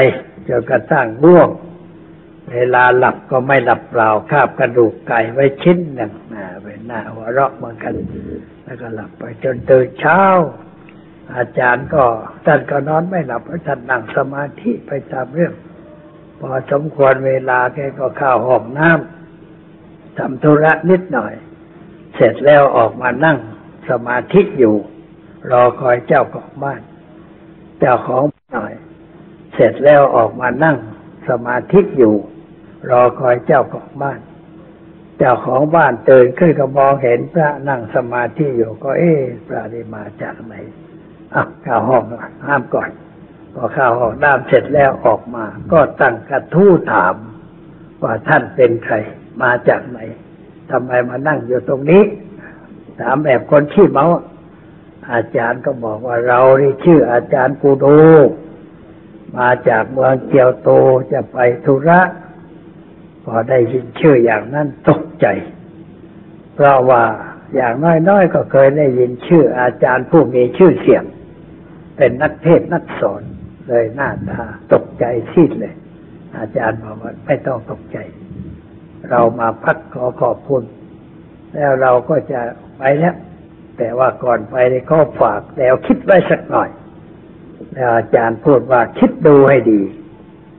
[0.48, 1.50] จนกระทั่งง่วง
[2.54, 7.94] เวลาหลับก็ไม่หลับเปล่าคาบกระดูกไก่ไว้ชิ้นหนึ่งนะเป็นหน้าหัวเราะเหมือนกัน
[8.64, 10.22] แล้วก็หลับไปจนตื่นเช้า
[11.36, 12.04] อาจารย์ก็
[12.46, 15.54] ท่านก็นอนไม่หลับเพราะท่านนั่งสมาธิไปตามเรื่อง
[16.40, 21.34] พอสมควรเวลาแกก็เข้าห้องน้ำทำธุระนิดหน่อย
[22.16, 23.38] เสร็จแล้วออกมานั่ง
[23.90, 24.76] สมาธิอยู่
[25.52, 26.82] รอคอยเจ้าของบ้าน
[27.80, 28.74] เจ้าของหน่อย
[29.54, 30.78] เสร็จแล้วออกมานั่ง
[31.30, 32.16] สมาธิอยู่
[32.90, 34.20] รอคอยเจ้าของบ้าน
[35.18, 40.54] เจ้าของบ้านตื่นขึ้นก็มองเห็นพระนั่งสมาธิอยู่ก็ เอ๊ะพระนี่มาจากไหน
[41.34, 42.04] อะเข้าห้อง
[42.48, 42.90] ห้ามก่อน
[43.54, 47.16] พอเข้าห้องน้ำเสร็จแล้วออกมา ก็ตั้งกระทู้ถาม
[48.02, 48.96] ว่าท่านเป็นใคร
[49.42, 50.00] มาจากไหน
[50.72, 52.04] ทำไมมานั่งอยู่ตรงนี้
[53.00, 54.06] ถามแบบคนขี้เมา
[55.12, 57.98] อาจารย์ก็บอกว่าเรานี่ชื่ออาจารย์กูดู
[59.38, 60.70] มาจากเมืองเกียวโต
[61.12, 62.00] จะไปธุระ
[63.24, 65.28] พอได้ยินชื่ออย่างนั้นตกใจ
[66.56, 67.04] เพราะว่า
[67.56, 67.74] อย่าง
[68.10, 71.04] น้อยๆก็เคยได้ยินชื่ออาจารย์ผู้มีชื่อเสียง
[71.98, 73.22] เป็นนักเทศน์นักสอน
[73.68, 74.42] เลยหน้าตา
[74.74, 75.74] ตกใจซีดเลย
[76.38, 77.98] อาจารย์บอกว่าไม่ต้องตกใจ
[79.10, 80.64] เรามาพักขอขอบคุณ
[81.54, 82.42] แล้วเราก็จะ
[82.78, 83.16] ไปแล้ว
[83.78, 86.70] แต่ว่าก่อนไปในข้อฝากแล้วคิดไว้สักหน่อย
[87.74, 89.82] แล้วอาจารย์พูดว่าคิดดูให้ดี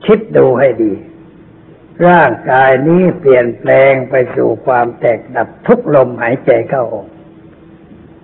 [0.05, 0.91] คิดดูให้ดี
[2.07, 7.07] ร่างกายนี้เปลี่ยนแปลงไปสู่ความแตกดับทุกลมหายใจเข้าออก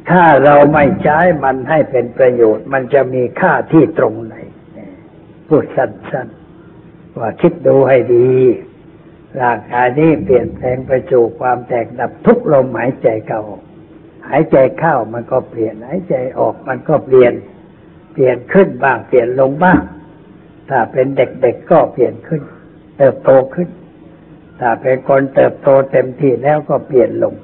[0.10, 4.36] ถ้าเราไม่ใช้มันให้เป็นประโยชน์ มันจะมีค่าที่ตรงไหน
[5.48, 8.30] พูดสั้นๆว่าคิดดูให้ดี
[9.42, 13.42] ร่างกายนี้เปลี่ยนแปลงไปสู่ความแตกดับทุกลมหายใจเข้า
[14.30, 17.34] หายใจเข้ามันก็เปลี่ยน หายใจออกมันก็เปลี่ยน
[18.14, 19.82] เปลี่ยนขึ้นบ้างเปลี่ยนลงบ้าง
[20.70, 22.42] ถ้าเป็นเด็กๆก็เปลี่ยนขึ้น
[23.04, 23.70] เติบโตขึ้น
[24.60, 27.36] ถ้าเป็นคนเติบโตเต็มที่แล้วก็เปลี่ยนลง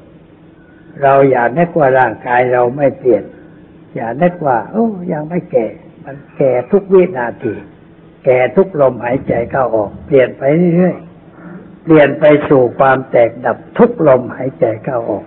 [1.01, 3.23] เราอย่านึกว่าร่างกายเราไม่เปลี่ยน
[3.95, 5.67] อย่านึกว่า โอ้ยังไม่แก่
[6.03, 7.53] มันแก่ทุกวินาที
[8.25, 10.41] แก่ทุกลมหายใจเข้าออก เปลี่ยนไป
[10.75, 15.25] เรื่อยๆ เปลี่ยนไปสู่ความแตกดับทุกลมหายใจเข้าออก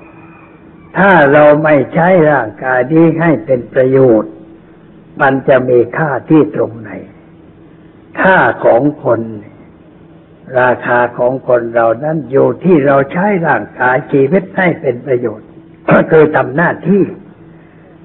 [0.99, 4.33] ถ้าเราไม่ใช้ร่างกายนี้ให้เป็นประโยชน์
[5.21, 6.90] มันจะมีค่าที่ตรงไหน
[8.23, 9.21] ค่าของคน
[10.59, 15.49] ราคาของคนเรานั้นอยู่ที่เราใช้ร่างกายชีวิตให้เป็นประโยชน์
[15.91, 17.03] ก็คือทำหน้าที่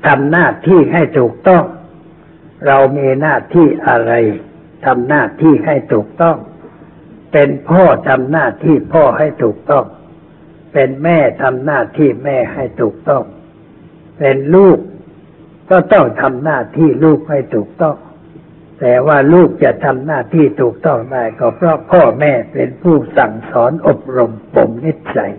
[0.08, 1.64] ทำหน้าที่ให้ถูกต้อง
[2.68, 4.12] เรามีหน้าที่อะไร
[4.86, 6.38] ทำหน้าที่ให้ถูกต้อง
[7.34, 9.86] เป็นพ่อทำหน้าที่พ่อให้ถูกต้อง
[10.74, 13.24] เป็นแม่ทำหน้าที่แม่ให้ถูกต้อง
[14.20, 14.78] เป็นลูก
[15.70, 17.96] ก็ต้องทำหน้าที่ลูกให้ถูกต้อง
[18.80, 25.34] แต่ว่าลูกจะทำหน้าที่ถูกต้องได้ก็เพราะพ่อแม่เป็นผู้สั่งสอนอบรมบ่มนิสัย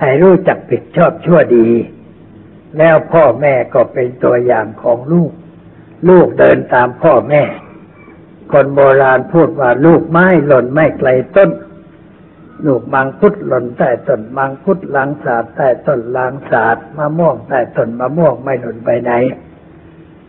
[0.00, 1.68] ให้รู้จักผิดชอบชั่วดี
[2.78, 5.32] แล้วพ่อแม่ก็เป็นตัวอย่างของลูก
[6.08, 7.42] ลูกเดินตามพ่อแม่
[8.52, 11.50] คนโบราณพูดว่าลูกไม้หล่นไม่ไกลต้น
[12.66, 19.12] ลูกมังคุดหล่นใต้ต้นมังคุดลางสาดใต้ต้นลางสาดมะม่วงใต้ต้นมะม่วงไม่หล่นไปไหน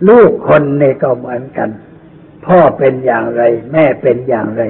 [0.08, 1.70] ลูกคนนี่ก็เหมือนกัน
[2.48, 4.64] พ่อเป็นอย่างไร แม่เป็นอย่างไร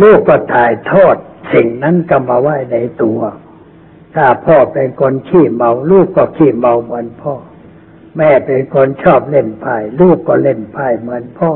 [0.00, 1.16] ลูกก็ถ่ายทอด
[1.52, 3.20] สิ่งนั้นก็มาไว้ในตัว
[4.14, 7.34] ถ้าพ่อเป็นคนขี้เมา ลูกก็ขี้เมาเหมือนพ่อ
[8.18, 11.52] แม่เป็นคนชอบเล่นไพ่ลูกก็เล่นไพ่เหมือนพ่อ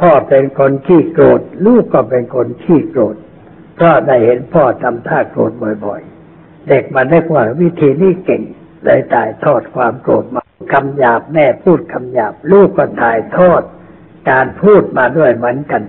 [0.00, 3.16] พ่อเป็นคนขี้โกรธ ลูกก็เป็นคนขี้โกรธ
[3.76, 5.52] เพราะได้เห็นพ่อทำท่าโกรธ
[5.84, 6.02] บ่อย
[6.34, 8.42] ๆ เด็กมาได้ว่าวิธีนี้เก่ง
[8.84, 13.62] เลยถ่ายทอดความโกรธมาคำหยาบแม่พูดคำหยาบ ลูกก็ถ่ายทอด
[14.30, 15.82] การพูดมาด้วยเหมือนกัน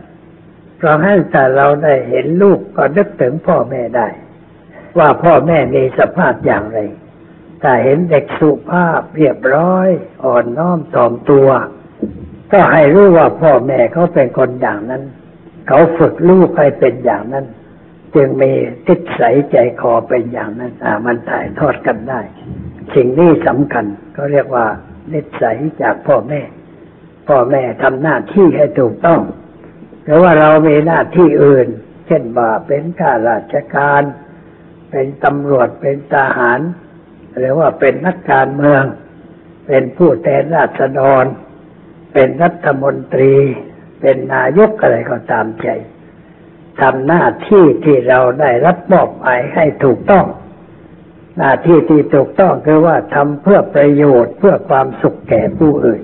[0.78, 4.08] เพราะให้แต่เราได้เห็นลูกก็นึกถึงพ่อแม่ได้
[4.98, 6.80] ว่าพ่อแม่มีสภาพอย่างไร
[7.62, 9.88] ถ้าเห็นเด็กสุภาพเรียบร้อย
[10.24, 11.50] อ่อนน้อมถ่อมตัว
[12.52, 15.04] ก็ให้รู้ว่าพ่อแม่เขาเป็นคนอย่างนั้น
[15.68, 17.46] เขาฝึกลูกให้เป็นอย่างนั้น
[18.16, 18.52] จึงมี
[18.88, 22.22] ติดใสยใจคอเป็นอย่างนั้นอ่ามันถ่ายทอดกันได้
[22.96, 24.66] สิ่งนี้สำคัญก็เรียกว่า
[25.14, 26.42] นิสัยจากพ่อแม่
[27.28, 29.22] พ่อแม่ทำหน้าที่ให้ถูกต้อง
[30.04, 31.68] หรือว่าเรามีหน้าที่อื่น
[32.08, 34.02] เช่นว่าเป็นข้าราชการ
[34.92, 36.60] เป็นตำรวจเป็นทหาร
[37.38, 38.84] หรือว่าเป็นนักการเมือง
[39.68, 41.26] เป็นผู้แทนราษฎร
[42.14, 43.36] เป็นรัฐมนตรี
[44.02, 45.68] เป็นนายกอะไรก็ตามใจ
[46.82, 50.26] ทำหน้าที่ที่เราได้รับมอบหมายให้ถูกต้อง
[51.38, 56.02] หน้าที่ที่ถูกต้องคือว่าทำเพื่อประโยชน์เพื่อความสุขแก่ผู้อื่น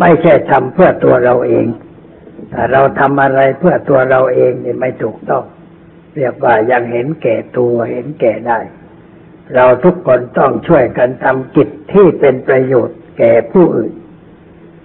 [0.00, 1.66] ไม่ใช่ทำเพื่อตัวเราเอง
[2.52, 5.44] ถ้าเราทำอะไรเพื่อตัวเราเองนี่ไม่ถูกต้อง
[6.16, 8.58] เรียกว่ายังเห็นแก่ตัวเห็นแก่ได้
[9.54, 13.92] เราทุกคนต้องช่วยกันทำกิจที่เป็นประโยชน์แก่ผู้อื่น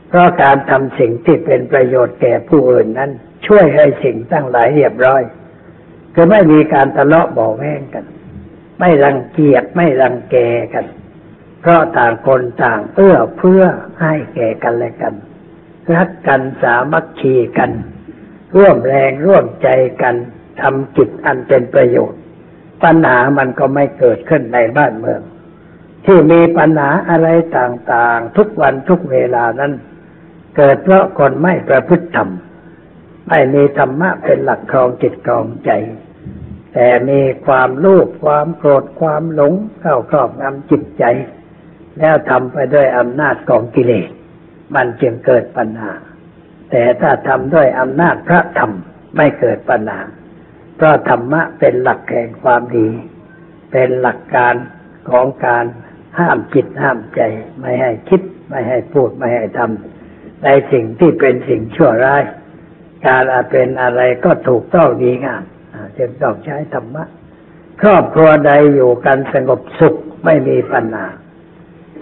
[0.08, 3.12] เพราะการทำสิ่งที่เป็นประโยชน์แก่ผู้อื่นนั้น
[3.48, 5.22] ช่วยให้สิ่งตั้งหลายเรียบร้อย
[6.14, 8.06] คือไม่มีการทะเลาะเบาแวงกัน
[8.80, 10.36] ไม่รังเกียจไม่รังแก
[10.74, 10.86] กัน
[11.64, 13.64] เพราะต่างคนต่างเอื้อเพื่อ
[14.02, 15.14] ให้แก่กันและกัน
[15.94, 17.72] รักกันสามัคคีกัน
[18.56, 19.70] ร่วมแรงร่วมใจ
[20.02, 20.16] กัน
[20.62, 22.20] ทำกิจอันเป็นประโยชน์
[22.84, 25.22] ปัญหามันก็ไม่เกิดขึ้นในบ้านเมือง
[26.06, 29.74] ที่มีปัญหาอะไรต่างๆ ทุกวันทุกเวลานั้น
[30.58, 32.30] เกิดเพราะคนไม่ประพฤติธรรม
[33.30, 35.72] ไม่มีธรรมะเป็นหลักครองจิตครองใจ
[36.74, 41.04] แต่มีความโลภความโกรธความหลงเข้าครอบงำจิตใจ
[42.00, 44.10] แล้วทำไปด้วยอำนาจของกิเลส
[44.76, 45.92] มันจึงเกิดปัญหา
[46.72, 48.72] แต่ถ้าทำด้วยอำนาจพระธรรม
[49.16, 50.02] ไม่เกิดปัญหา
[50.76, 52.88] เพราะธรรมะเป็นหลักแห่งความดี
[53.72, 54.56] เป็นหลักการ
[55.10, 55.66] ของการ
[56.20, 57.22] ห้ามจิตห้ามใจ
[57.60, 62.24] ไม่ให้คิด ไม่ให้พูดไม่ให้ทำในสิ่งที่เป็นสิ่งชั่วร้าย
[63.08, 65.44] การอาเป็นอะไรก็ถูกต้องดีงาม
[65.98, 67.04] จึงต้องใช้ธรรมะ
[67.82, 71.08] ครอบครัวใดอยู่กันสงบสุขไม่มีปัญหา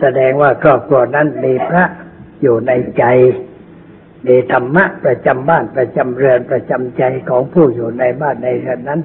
[0.02, 1.84] แสดงว่าครอบครัวนั้นมีพระ
[2.42, 3.04] อยู่ในใจ
[4.28, 9.02] มีธรรมะประจำบ้านประจำเรือนประจำใจของผู้อยู่ในบ้านในเรือนนั้น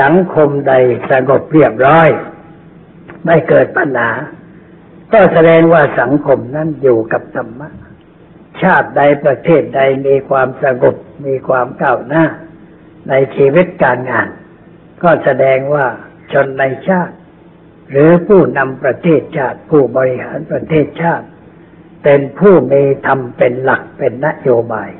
[0.00, 0.74] สังคมใด
[1.10, 2.08] สงบเรียบร้อย
[3.24, 4.10] ไม่เกิดปัญหา
[5.12, 7.68] ก็แสดงว่าสังคมนั้นอยู่กับธรรมะ
[8.62, 10.96] ชาติใดประเทศใดมีความสงบ
[11.26, 12.24] มีความก้าวหน้า
[13.08, 14.28] ในชีวิตการงาน
[15.02, 15.86] ก็แสดงว่า
[16.32, 17.14] ชนในชาติ
[17.90, 21.26] หรือผู้นำประเทศชาติผู้บริหารประเทศชาติ
[22.04, 24.90] เป็นผู้มีธรรมเป็นหลักเป็นนโยบาย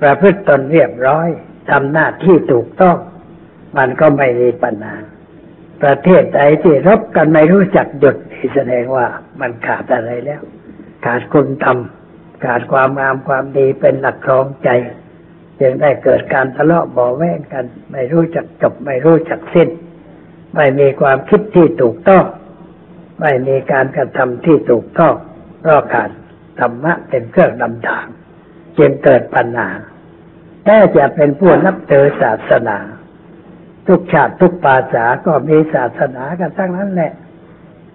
[0.00, 1.28] ประพฤติตนเรียบร้อย
[1.70, 2.96] ทำหน้าที่ถูกต้อง
[3.78, 4.96] มันก็ไม่มีปัญหา
[5.82, 8.16] ประเทศใดที่รบกันไม่รู้จักหยุด
[8.54, 9.06] แสดงว่า
[9.40, 10.42] มันขาดอะไรแล้ว
[11.04, 11.78] ขาดคุณธรรม
[12.44, 14.68] ขาดความงามความดีเป็นหลักครองใจ
[15.60, 19.68] จึงได้เกิดการทะเลาะเบาะแว้งกัน ไม่รู้จักจบไม่รู้จักสิ้น
[20.56, 22.24] ไม่มีความคิดที่ถูกต้อง
[23.20, 25.14] ไม่มีการกระทำที่ถูกต้อง
[25.60, 26.10] เพราะขาด
[26.58, 28.06] ธรรมะเป็นเครื่องนำทาง
[28.78, 29.70] จึงเกิดปัญหา
[30.64, 32.78] แต่จะเป็นผู้นับถือศาสนา
[33.86, 37.12] ทุกชาติทุกภาษาก็มีศาสนากันทั้งนั้นแหละ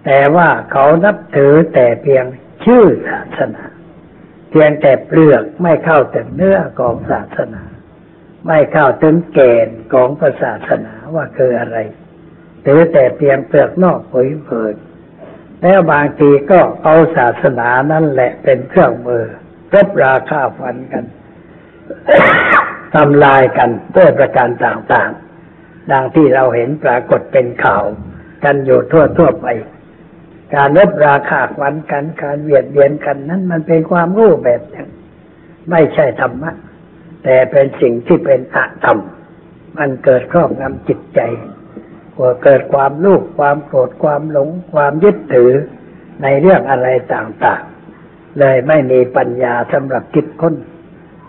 [0.04, 2.24] แต่ว่าเขานับถือแต่เพียง
[2.64, 3.64] ชื่อศาสนา
[4.50, 7.62] เพียงแต่เปลือกไม่เข้าถึงเนื้อของศาสนา
[8.46, 10.08] ไม่เข้าถึงแกนของ
[10.42, 11.78] ศาสนาว่าคืออะไร
[12.66, 14.72] ถือแต่เพียงเปลือกนอกเผยเผย
[15.62, 19.24] แล้วบางทีก็เอาศาสนานั่นแหละเป็นเครื่องมือ
[19.74, 21.04] รบราฆ่าฟันกัน
[22.94, 27.84] ทำลายกันด้วยประการต่างๆ ดังที่เราเห็นปรากฏเป็นข่าว
[28.44, 29.46] กันอยู่ทั่วทั่วๆไป
[30.54, 34.88] การรบราคาฟันกัน การเวียดเบียนกันนั้นมันเป็นความรู้แบบหนึ่ง
[35.70, 36.50] ไม่ใช่ธรรมะ
[37.24, 38.98] แต่เป็นสิ่งที่เป็นอธรรม
[39.78, 41.20] มันเกิดครอบงำจิตใจ
[42.20, 45.52] ว่าเกิดความลูกความโกรธความหลงความยึดถือ
[46.22, 50.54] ในเรื่องอะไรต่างๆ เลยไม่มีปัญญาสำหรับคิดค้น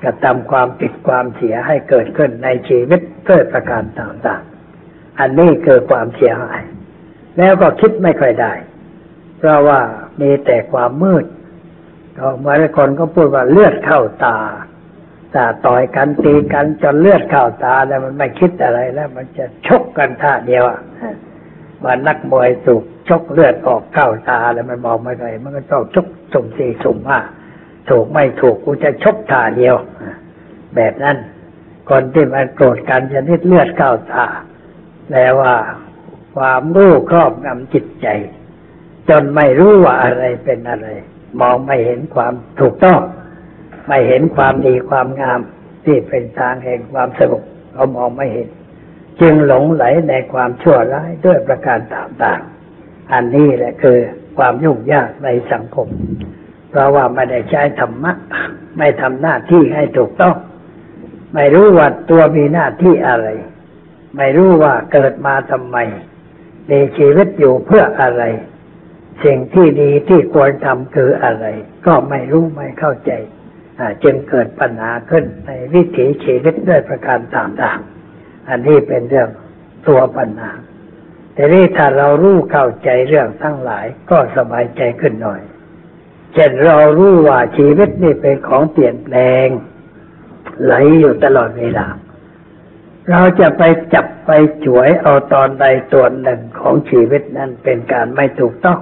[0.04, 6.62] กระทำความผิดความเสียให้เกิดขึ้นในชีวิตด้วยประการต่างๆ อันนี้คือความเสียหาย
[7.38, 8.54] แล้วก็คิดไม่ค่อยได้
[9.38, 9.80] เพราะว่า
[10.22, 11.26] มีแต่ความมืด
[12.18, 14.38] ก็เมื่อคนก็พูดว่าเลือดเข้าตา
[15.36, 20.80] ตาต่อยกันตีกันจนเลือดเข้าตาแล้วมันไม่คิดอะไรแล้ว มันจะชกกันท่าเดียวอะ
[21.84, 27.20] มันนักมวยถูกชกเลือดออกเข้าตาแล้วมันมองไม่ไรมันก็ต้องชกสุ่มสี่สุ่มห้า
[27.90, 29.76] ถูกไม่ถูกกูจะชกท่าเดียว
[30.76, 31.18] แบบนั้น
[31.90, 34.26] คนที่มันโกรธกันชนิดเลือดเข้าตา
[35.08, 35.54] แปลว่า
[36.36, 38.08] ความรู้ครอบงำจิตใจ
[39.10, 40.88] จนไม่รู้ว่าอะไรเป็นอะไร
[41.42, 43.00] มองไม่เห็นความถูกต้อง
[43.90, 45.40] ไม่เห็นความดีความงาม
[45.86, 48.48] ที่เป็นทางแห่งความสงบเขามองไม่เห็น
[49.22, 53.98] จึงหลงไหลในความชั่วร้ายด้วยประการต่างๆ อันนี้แหละคือ
[54.38, 55.88] ความยุ่งยากในสังคม
[56.70, 58.14] เพราะว่าไม่ได้ใช้ธรรมะ
[58.78, 60.36] ไม่ทำหน้าที่ให้ถูกต้อง
[61.34, 63.28] ไม่รู้ว่าตัวมีหน้าที่อะไร
[64.18, 65.78] ไม่รู้ว่าเกิดมาทำไม
[66.70, 68.24] มีชีวิตอยู่เพื่ออะไร
[69.24, 71.46] สิ่งที่ดีที่ควรทำคืออะไร
[71.86, 73.12] ก็ไม่รู้ไม่เข้าใจ
[74.04, 79.30] จึงเกิดปัญหาขึ้นในวิถีชีวิตด้วยประการต่างๆ อันนี้เป็นเรื่อง
[79.88, 80.52] ตัวปัญหา
[81.34, 85.42] แต่นี่ถ้าเรารู้เข้าใจเรื่องทั้งหลายก็สบายใจขึ้นหน่อย
[86.34, 89.48] เช่นเรารู้ว่าชีวิตนี่เป็นของเปลี่ยนแปลง
[90.64, 91.88] ไหลอยู่ตลอดเวลา
[93.12, 93.64] เราจะไป
[93.94, 94.32] จับไป
[94.66, 98.80] ฉวยเอาตอนใดตัวหนึ่งของชีวิตนั้นเป็นการไม่ถูกต้อง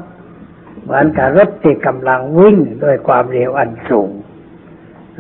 [0.83, 4.11] เหมือนกับรถที่กำลังวิ่งด้วยความเร็วอันสูง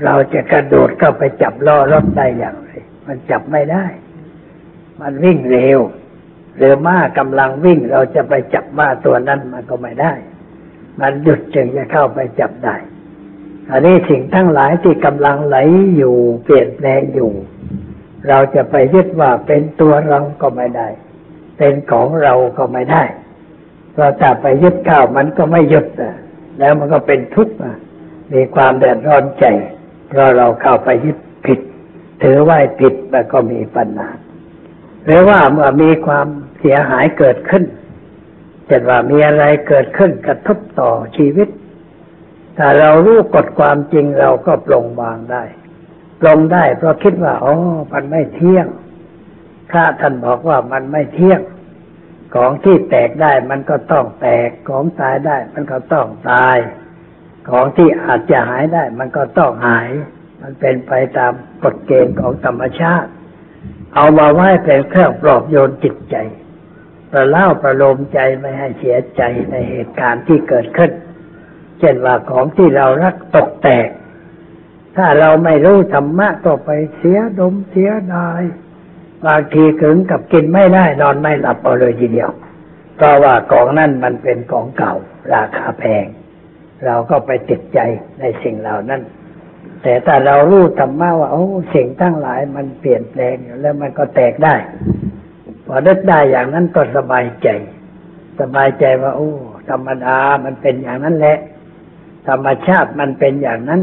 [0.05, 2.71] เราจะกระโดดเข้าไปจับล้อรถได้อย่างไร
[3.07, 3.85] มันจับไม่ได้
[5.01, 5.79] มันวิ่งเร็ว
[6.57, 10.13] หรือม้ากำลังวิ่งเราจะไปจับม้าตัวนั้นมันก็ไม่ได้
[10.99, 12.75] มันหยุดจึงจะเข้าไปจับได้
[13.71, 15.57] อันนี้สิ่งทั้งหลายที่กำลังไหล
[15.95, 17.31] อยู่เปลี่ยนแปลงอยู่
[18.27, 20.87] เราจะไปยึดว่าเป็นตัวเราก็ไม่ได้
[21.57, 23.03] เป็นของเราก็ไม่ได้
[23.93, 26.15] เพราะถ้าไปยึดข้าวมันก็ไม่หยุดนะ
[26.59, 27.75] แล้วมันก็เป็นทุกข์นะ
[28.33, 29.45] มีความเดือดร้อนใจ
[30.07, 31.59] เพราะเราเข้าไปยึดผิด
[32.23, 34.09] ถือว่าผิดมันก็มีปัญหา
[35.05, 36.27] หรือว่าเมื่อมีความ
[36.59, 37.63] เสียหายเกิดขึ้น
[38.65, 41.49] เช่นว่ามีอะไรเกิดขึ้นกระทบต่อชีวิต
[42.57, 45.43] ถ้าเรารู้กฎความจริงเราก็ปลงวางได้
[46.21, 47.55] ปลงได้ เพราะคิดว่าอ๋อ
[47.93, 48.67] มันไม่เที่ยง
[49.71, 51.41] ถ้าท่านบอกว่ามันไม่เที่ยง
[52.35, 56.57] ของที่แตกได้มันก็ต้องแตก ของตายได้มันก็ต้องตาย
[57.49, 59.89] ของที่อาจจะหายได้ มันก็ต้องหาย
[60.41, 61.33] มันเป็นไปตาม
[61.63, 63.09] กฎเกณฑ์ของธรรมชาติ
[63.95, 66.15] เอามาไว้เป็นเครื่องปลอบโยนจิตใจ
[67.11, 69.21] ประเล่าประโลมใจไม่ให้เสียใจ
[69.51, 70.91] ในเหตุการณ์ที่เกิดขึ้น
[71.79, 73.89] เช่นว่าของที่เรารักตกแตก
[74.97, 78.41] ถ้าเราไม่รู้ธรรมะก็ไปเสียดมเสียดาย
[79.25, 82.31] บางทีถึงกับกินไม่ได้นอนไม่หลับเอาเลยทีเดียว
[82.95, 84.93] เพราะว่าของนั่นมันเป็นของเก่า
[85.33, 86.05] ราคาแพง
[86.85, 87.79] เราก็ไปติดใจ
[88.19, 89.01] ในสิ่งเหล่านั้น
[89.83, 94.55] แต่ถ้าเรารู้ธรรมะว่าโอ้สิ่งทั้งหลายมันเปลี่ยนแปลงอยู่แล้วมันก็แตกได้
[95.65, 97.47] พอนึกได้อย่างนั้นก็สบายใจ
[98.39, 99.31] สบายใจว่า โอ้
[99.69, 101.37] ธรรมดามันเป็นอย่างนั้นแหละ
[102.27, 103.81] ธรรมชาติมันเป็นอย่างนั้น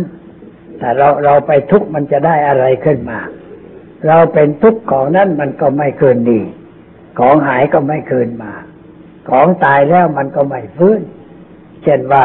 [0.78, 3.20] แต่เราเราไปทุกข์มันจะได้อะไรขึ้นมา
[4.06, 6.40] เราเป็นทุกข์ของนั้นมันก็ไม่คืนดี
[7.18, 8.52] ของหายก็ไม่คืนมา
[9.30, 11.00] ของตายแล้วมันก็ไม่ฟื้น
[11.82, 12.24] เช่นว่า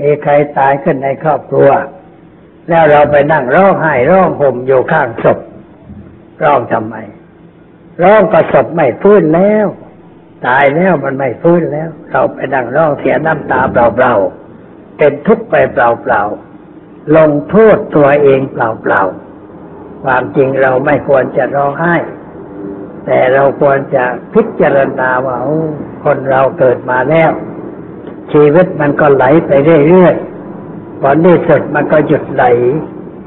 [0.00, 1.70] มีใครตายขึ้นในครอบครัว
[2.68, 5.38] แล้วเราไปนั่งร้องไห้ร้องห่มอยู่ข้างศพ
[6.42, 6.96] ร้องทำไม
[8.02, 9.66] ร้องก็ศพไม่ฟื้นแล้ว
[10.46, 15.78] ตายแล้วมันไม่ฟื้นแล้ว เราไปนั่งร้องเสียน้ำตาเปล่าๆเป็นทุกข์ไปเป
[16.10, 18.56] ล่าๆลงโทษตัวเองเป
[18.90, 21.96] ล่าๆความจริงเราไม่ควรจะร้องไห้
[23.06, 25.36] แต่เราควรจะพิจารณาว่า
[26.04, 27.30] คนเราเกิดมาแล้ว
[28.32, 29.52] ชีวิตมันก็ไหลไป
[29.88, 32.44] เรื่อยๆผลที่สุดมันก็หยุดไหล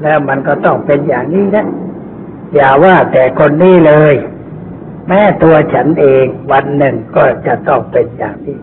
[0.02, 1.66] แล้วมันก็ต้องเป็นอย่างนี้นะ
[2.54, 4.14] อย่าว่าแต่คนนี้เลย
[5.08, 8.58] แม้ตัวฉันเองวันหนึ่งก็จะต้องเป็นอย่างนี้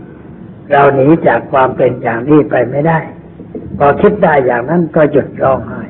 [0.72, 3.00] เราหนีจากความเป็นอย่างนี้ไปไม่ได้
[3.78, 5.82] พอคิดได้อย่างนั้นก็หยุดร้องไห้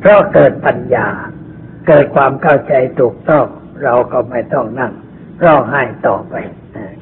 [0.00, 1.08] เพราะเกิดปัญญา
[1.86, 3.46] เกิดความเข้าใจถูกต้อง
[3.84, 4.92] เราก็ไม่ต้องนั่ง
[5.44, 6.34] ร้องไห้ต่อไป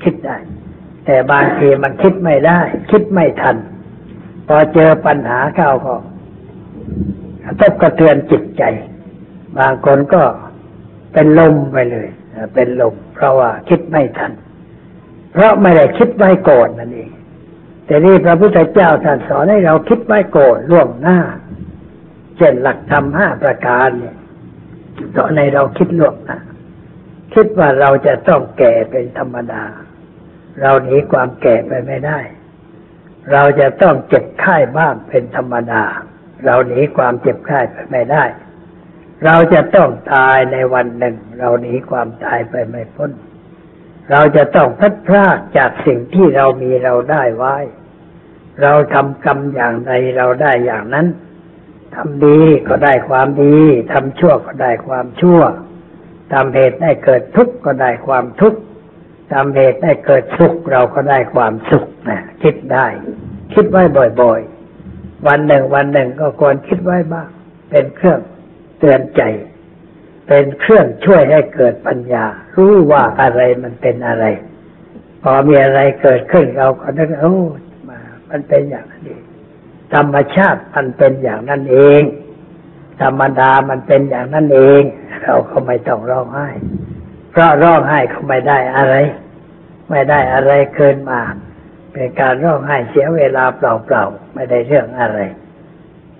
[0.03, 0.37] คิดได้
[1.11, 2.59] แต่บางทีมันคิดไม่ได้
[2.91, 3.57] คิดไม่ทัน
[4.49, 5.95] พอเจอปัญหาเข้าก็
[7.45, 8.63] กระทบกระเทือนจิตใจ
[9.59, 10.23] บางคนก็
[11.13, 12.09] เป็นลมไปเลย
[12.55, 14.33] เป็นลมเพราะว่าคิดไม่ทัน
[15.33, 17.11] เพราะไม่ได้คิดไว้ก่อนนั่นเอง
[17.87, 21.19] แต่นี่พระพุทธเจ้าท่านสอนให้เราคิดไว้ก่อนล่วงหน้า
[22.37, 24.17] เช่นหลักธรรมห้าประการเนี่ย
[25.17, 26.39] สอนให้เราคิดล่วงหน้า
[27.35, 29.65] คิดว่าเราจะต้องแก่เป็นธรรมดา
[30.61, 32.19] เราหนีความแก่ไปไม่ได้
[33.33, 35.85] เราจะต้องเจ็บไข้บ้างเป็นธรรมดา
[36.45, 38.25] เราหนีความเจ็บไข้ไปไม่ได้
[39.25, 43.11] เราจะต้องตายในวันหนึ่ง เราหนีความตายไปไม่พ้น
[44.11, 47.57] เราจะต้องพัดพรากจากสิ่งที่เรามีเราได้ไว้
[48.63, 51.07] เราทำกรรมอย่างใดเราได้อย่างนั้น
[51.95, 53.57] ทำดีก็ได้ความดี
[53.93, 55.41] ทำชั่วก็ได้ความชั่ว
[56.33, 58.61] ทำเหตุให้เกิดทุกข์ก็ได้ความทุกข์
[59.33, 62.87] ทำเหตุให้เกิดสุขเราก็ได้ความสุขนะคิดได้
[63.55, 63.83] คิดไว้
[64.23, 67.29] บ่อยๆ วันหนึ่งวันหนึ่งก็ควรคิดไว้บ้าง
[67.71, 68.21] เป็นเครื่อง
[68.79, 69.23] เตือนใจ
[70.29, 72.25] เป็นเครื่องช่วยให้เกิดปัญญา
[72.55, 74.25] รู้ว่าอะไรมันเป็นอะไร
[75.23, 77.37] พอมีอะไรเกิดขึ้นเราก็นึกโอ้
[77.89, 77.99] มา
[78.31, 79.23] มันเป็นอย่างนั้นเอง
[79.95, 82.03] ธรรมชาติมันเป็นอย่างนั้นเอง
[83.03, 84.83] ธรรมดามันเป็นอย่างนั้นเอง
[85.23, 86.49] เราก็ไม่ต้องร้องไห้
[87.31, 88.95] เพราะร้องไห้ก็ไม่ได้อะไร
[89.91, 91.21] ไม่ได้อะไรเกินมา
[91.93, 93.63] เป็นการร้องไห้เสียเวลาเป
[93.93, 95.19] ล่าๆไม่ได้เรื่องอะไร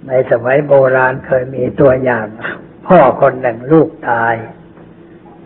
[0.07, 2.27] ในสมัยโบราณเคยมีตัวอย่าง
[2.87, 4.35] พ่อคนหนึ่งลูกตาย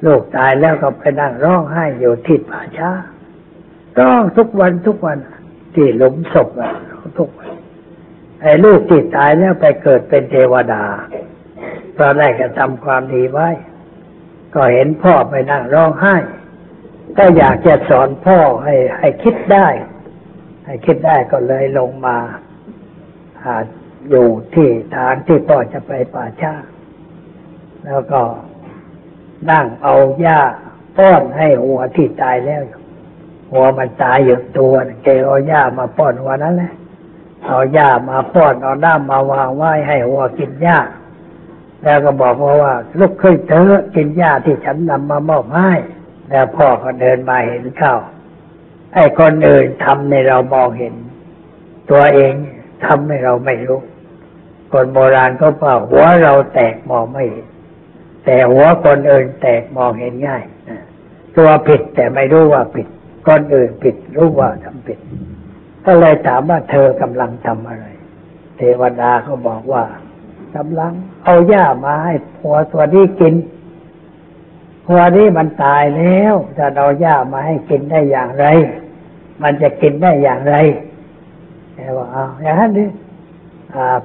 [0.07, 2.91] ลูกตายแล้วก็ไปนั่งร้องไห้อยู่ที่ป่าช้า
[3.99, 5.19] ร้องทุกวันทุกวัน
[5.75, 6.73] ที่หลุมศพอะ
[7.19, 7.51] ทุกวัน
[8.43, 10.85] ไอ้ลูกที่ตายแล้วไปเกิดเป็นเทวดา
[11.95, 13.49] เพราะได้กระทำความดีไว้
[14.55, 16.17] ก็เห็นพ่อไปนั่งร้องไห้
[17.19, 19.69] ก็อยากจะสอนพ่อให้ให้คิดได้
[20.67, 22.17] ให้คิดได้ก็เลยลงมา
[23.45, 23.57] หา
[24.11, 26.55] อยู่ที่ทางที่พ่อจะไปป่าช้า
[27.87, 28.23] แล้วก็
[29.51, 30.41] นั่งเอาหญ้า
[30.99, 32.81] ป้อนให้หัวที่ตายแล้วอยู่
[33.53, 36.73] หัวมันตายอยู่ตัวน่ะแกเอาหญ้ามาป้อนหัวนั้นแหละ
[37.47, 40.79] เอาหญ้ามาป้อนเอาน้ำมาวางไว้ให้หัวกินหญ้า
[41.85, 45.70] แล้วก็บอกว่าว่าลุกขึ้นเถอะกินหญ้าที่ฉันนำมามอบให้
[46.30, 47.95] แล้วพ่อก็เดินมาเห็นเข้า
[48.95, 50.95] ไอ้คนอื่นทำในเรามองเห็น
[51.91, 52.33] ตัวเอง
[52.85, 53.80] ทำให้เราไม่รู้
[54.72, 57.47] คนโบราณก็ว่าหัวเราแตกมองไม่เห็น
[58.24, 60.45] แต่หัวคนอื่นแตกมองเห็นง่าย
[61.37, 62.87] ตัวผิดแต่ไม่รู้ว่าผิด
[63.26, 64.99] คนอื่นผิดรู้ว่าทำผิด
[65.87, 67.87] ก็เลยถามว่าเธอกำลังทำอะไร
[68.57, 69.85] เทวดาก็บอกว่า
[70.57, 70.93] กำลัง
[71.25, 73.35] เอาหญ้ามาให้หัวตัวนี้กิน
[74.89, 78.47] หัวนี้มันตายแล้วจะเอาหญ้ามาให้กินได้อย่างไร
[79.43, 80.57] มันจะกินได้อย่างไร
[81.75, 82.85] แต่ว่าเอาอย่างนั้นดิ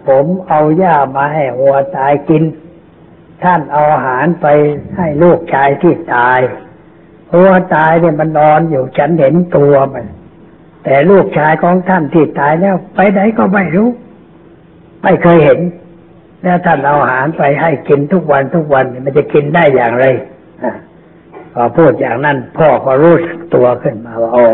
[0.08, 2.44] ผมเอาหญ้ามาให้หัวตายกิน
[3.44, 4.48] ท่านเอาอาหารไป
[4.98, 6.40] ให้ลูกชายที่ตาย
[7.34, 10.06] หัวตายเนี่ยมันนอนอยู่ฉันเห็นตัวมัน
[10.84, 13.90] แต่ลูกชายของท่านที่ตายแล้ว ไปไหนก็ไม่รู้
[15.04, 15.60] ไม่เคยเห็น
[16.44, 20.06] แล้วท่านเอาอาหารไปให้กินทุกวันทุกวันมันจะกินได้อย่างไร
[21.54, 24.46] พอพูดอย่างนั้น พ่อก็รู้สึกตัวขึ้นมาว่าอ๋อ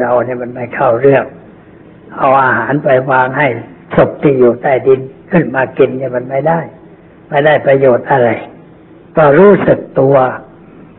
[0.00, 1.24] เราเนี่ยมันไม่เข้าเรื่อง
[2.18, 3.46] เอาอาหารไปวางให้
[3.96, 5.00] ศพที่อยู่ใต้ดิน
[5.32, 6.60] ขึ้นมากินเนี่ยมันไม่ได้
[7.30, 8.30] ไม่ได้ประโยชน์อะไร
[9.16, 10.16] ก็รู้สึกตัว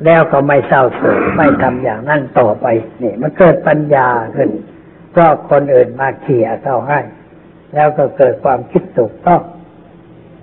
[0.05, 2.65] แล้วก็ไม่เศร้าโศกไม่ทำอย่างนั้นต่อไป
[3.03, 4.49] นี่มันเกิดปัญญาขึ้น
[5.11, 6.99] เพราะคนอื่นมาเขี่ยเข้าให้
[7.73, 9.41] แล้วก็เกิดความคิดถูกต้อง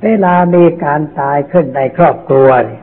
[0.02, 2.80] เวลามีการตายขึ้นในครอบครัวนี่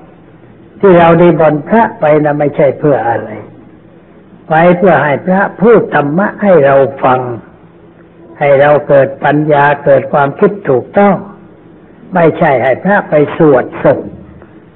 [0.80, 3.30] ที่เราด้บนพระไปนะไม่ใช่เพื่ออะไร
[4.50, 7.20] ไปเพื่อให้พระพูดธรรมะให้เราฟัง
[8.40, 11.16] ให้เราเกิดปัญญาเกิดความคิดถูกต้อง
[12.16, 14.00] ไม่ใช่ให้พระไปสวดศพ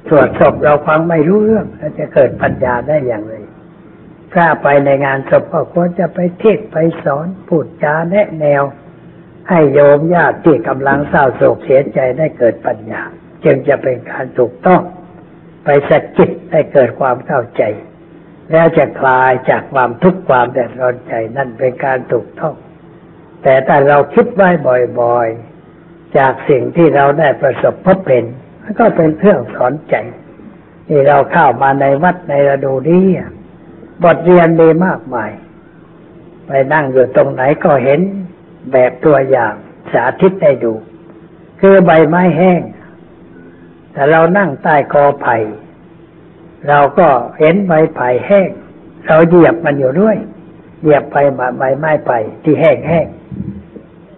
[0.09, 3.35] สวดศพเราฟังไม่รู้เรื่องแล้วจะเกิดปัญญาได้อย่างไร
[4.31, 8.63] พระไปในงานศพก็ควรจะไปเทศไปสอนพูดจาแนะแนว
[9.49, 13.03] ให้โยมญาติที่กำลังเศร้าโศกเสียใจได้เกิดปัญญา
[13.43, 14.81] จึงจะเป็นการถูกต้อง
[15.63, 17.63] ไปสะกิดให้เกิดความเข้าใจ
[18.51, 22.53] แล้วจะคลายจากความทุกข์ความเดือดร้อนใจนั่นเป็นการถูกต้อง
[23.43, 24.49] แต่ถ้าเราคิดไว้
[24.99, 28.23] บ่อยๆ จากสิ่งที่เราได้ประสบพบเป็น
[28.61, 29.95] มันก็เป็นเครื่องสอนใจ
[30.87, 33.05] ที่เราเข้ามาในวัดในฤดูนี้
[34.03, 35.31] บทเรียนมีมากมาย
[36.47, 38.01] ไปนั่งอยู่ตรงไหนก็เห็น
[38.71, 39.53] แบบตัวอย่าง
[39.93, 40.73] สาธิตให้ดู
[41.61, 42.61] คือใบไม้แห้ง
[43.91, 45.35] แต่เรานั่งใต้กอไผ่
[46.67, 47.07] เราก็
[47.39, 48.49] เห็นใบไผ่แห้ง
[49.05, 50.17] เราเหยียบมันอยู่ด้วย
[50.81, 51.17] เหยียบไป
[51.57, 53.07] ใบไม้ไผ่ที่แห้งแห้ง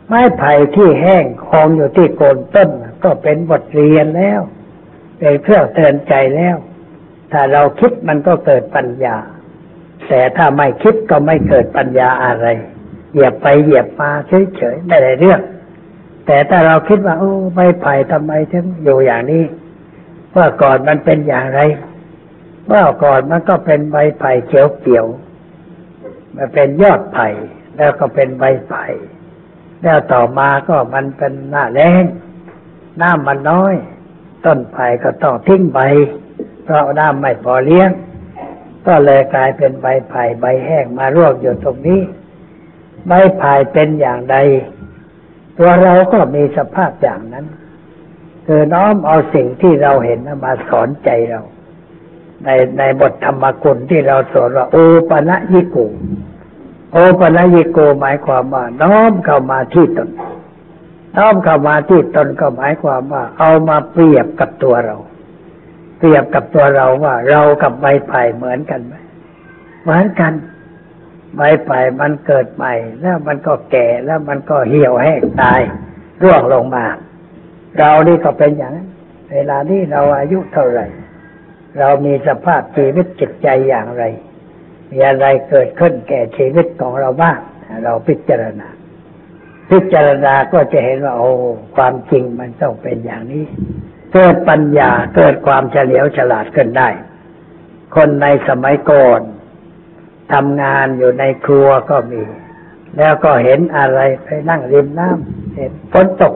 [0.07, 2.69] ไม้ไผ่ที่แห้งคองอยู่ที่โคนต้น
[3.03, 4.41] ก็เป็นบทเรียนแล้ว
[5.17, 6.55] เป็นเครื่องเตือนใจแล้ว
[7.31, 9.17] ถ้าเราคิดมันก็เกิดปัญญา
[10.07, 12.47] แต่ถ้าไม่คิดก็ไม่เกิดปัญญาอะไร
[13.11, 15.41] เหยียบไปเหยียบมาเฉยๆไม่ได้เรื่อง
[16.25, 19.43] แต่ถ้าเราคิดว่าโอ้ใบไผ่ทำไมถึงอยู่อย่างนี้
[20.31, 21.59] เมื่อก่อนมันเป็นอย่างไร
[22.67, 27.27] เมื่อก่อนมันก็เป็นใบไผ่เขียวๆมันเป็นยอดไผ่
[27.77, 28.85] แล้วก็เป็นใบไผ่
[29.81, 32.03] แล้วต่อมาก็มันเป็นหน้าแรง
[33.01, 33.75] น้ำมันน้อย
[34.45, 35.79] ต้นไผ่ก็ต้องทิ้งใบ
[36.63, 37.89] เพราะน้ำไม่พอเลี้ยง
[38.87, 42.01] ก็เลยกลายเป็นใบไผ่ใบแห้งมาร่วงอยู่ตรงนี้
[43.07, 44.35] ใบไผ่เป็นอย่างใด
[45.57, 47.45] ตัวเราก็มีสภาพอย่างนั้น
[48.45, 51.41] คือน้อมเอาสิ่งที่เราเห็นมาสอนใจเรา
[52.45, 54.75] ในในบทธรรมกุลที่เราสอนว่าโอ
[55.09, 55.77] ปะนะยิโก
[56.91, 60.09] โอปะนะยิโกหมายความว่า น้อมเข้ามาที่ตน
[61.17, 64.95] น้อมเข้ามาที่ตนก็หมายความว่า เอามาเปรียบกับตัวเรา
[65.97, 68.93] เปรียบกับตัวเราว่า เรากับใบไผ่เหมือนกันไหม
[69.83, 70.33] เหมือนกัน
[71.35, 75.61] ใบไผ่มันเกิดใหม่ แล้วมันก็แก่แล้วมันก็เหี่ยวแห้งตาย
[76.21, 76.85] ร่วงลงมา
[77.77, 78.87] เรานี่ก็เป็นอย่างนั้น
[79.31, 80.85] เวลานี้เราอายุเท่าไหร่
[81.79, 84.03] เรามีสภาพชีวิตจิตใจอย่างไร
[84.91, 87.37] มีอะไรเกิดขึ้นแก่ชีวิตของเราบ้าง
[87.83, 88.67] เราพิจารณา
[89.71, 91.31] พิจารณาก็จะเห็นว่า โอ้
[91.75, 93.45] ความจริงมันต้องเป็นอย่างนี้
[94.13, 96.89] เกิดปัญญาเกิดความเฉลียวฉลาดขึ้นได้
[97.95, 99.21] คนในสมัยก่อน
[100.33, 102.21] ทำงานอยู่ในครัวก็มี
[102.97, 106.35] แล้วก็เห็นอะไรไปนั่งริมน้ำเห็นฝนตก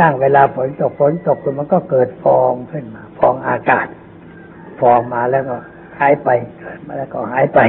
[0.00, 3.86] นั่งเวลาฝนตกฝนตกมันก็เกิดฟองขึ้นมา ฟองอากาศ
[4.80, 5.56] ฟองมาแล้วก็
[5.98, 6.28] หายไป
[6.60, 7.60] เกิดมาแล้วก็หายไป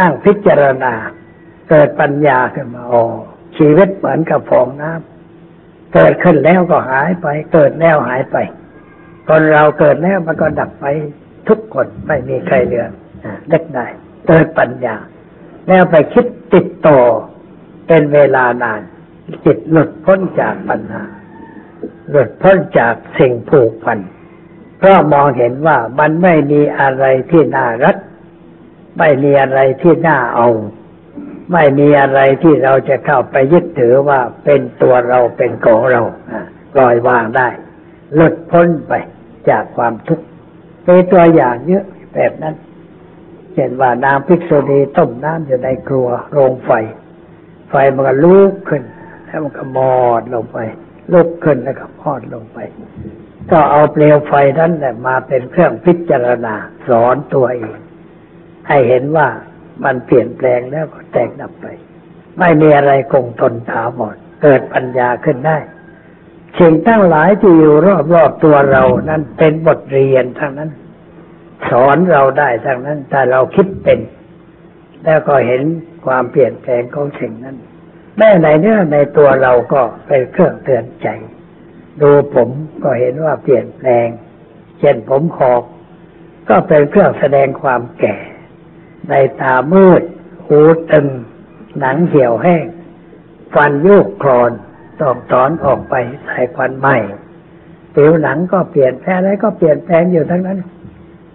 [0.00, 0.92] นั่งพิจารณา
[1.70, 3.02] เกิดปัญญาขึ้นมาอ๋อ
[3.56, 8.36] ชีวิตเหมือนกับฟองน้ำเกิดขึ้นแล้วก็หายไป เกิดแล้วหายไป
[9.28, 10.86] คนเราเกิดแล้วมันก็ดับไป
[11.48, 12.86] ทุกคนไม่มีใครเหลือ
[13.48, 13.86] เล็กได้
[14.26, 14.96] เกิดปัญญา
[15.68, 16.98] แล้วไปคิดติดต่อ
[17.86, 18.80] เป็นเวลานาน
[19.44, 21.04] จิตหลุดพ้นจากปัญหา
[22.10, 23.98] หลุดพ้นจากสิ่งผูกพัน
[24.78, 27.96] เพราะมองเห็นว่ามันไม่มีอะไรที่น่ารัก
[28.98, 30.48] ไม่มีอะไรที่น่าเอา
[31.52, 36.00] ไม่มีอะไรที่เราจะเข้าไปยึดถือว่าเป็นตัวเราเป็นของเรา
[36.74, 37.48] ปล่อยวางได้
[38.14, 38.92] หลุดพ้นไป
[39.48, 40.24] จากความทุกข์
[40.86, 42.54] มีตัวอย่างเยอะแบบนั้น
[43.54, 46.70] เช่นว่านางภิกษุณีต้มน้ำอยู่ในครัวโรงไฟ
[47.70, 48.82] ไฟมันก็ลุกขึ้น
[49.26, 50.58] แล้วมันก็มอดลงไป
[51.12, 52.58] ลุกขึ้นแล้วก็มอดลงไป
[53.50, 56.54] ก็เอาเปลวไฟนั้นแหละมาเป็นเครื่องพิจารณา
[56.88, 57.78] สอนตัวเอง
[58.68, 59.28] ให้เห็นว่า
[59.84, 61.66] มันเปลี่ยนแปลงแล้วก็แตกดับไป
[62.38, 65.58] ไม่มีอะไรคงทนถาวรเกิดปัญญาขึ้นได้
[66.58, 67.74] สิ่งทั้งหลายที่อยู่
[68.14, 70.70] รอบๆตัวเรานั้นเป็นบทเรียนทั้งนั้น
[71.70, 74.00] สอนเราได้ทั้งนั้นถ้าเราคิดเป็น
[75.04, 75.62] แล้วก็เห็น
[76.06, 77.56] ความเปลี่ยนแปลงของสิ่งนั้น
[78.18, 81.08] แม้ในเนื้อในตัวเราก็เป็นเครื่องเตือนใจ
[82.00, 82.48] ดูผม
[82.82, 84.06] ก็เห็นว่าเปลี่ยนแปลง
[84.78, 85.62] เช่นผมขอบ
[86.48, 88.16] ก็เป็นเครื่องแสดงความแก่
[89.10, 90.02] ในตามืด
[90.46, 90.60] หู
[90.92, 91.06] ตึง
[91.78, 92.64] หนังเหี่ยวแห้ง
[93.54, 94.52] ฟันโยกคลอน
[95.00, 95.94] ต้องถอนออกไป
[96.24, 96.96] ใส่ฟันใหม่
[97.94, 100.58] ผิวหนังก็เปลี่ยนแปลงอะไรก็เปลี่ยนแปลงอยู่ทั้งนั้น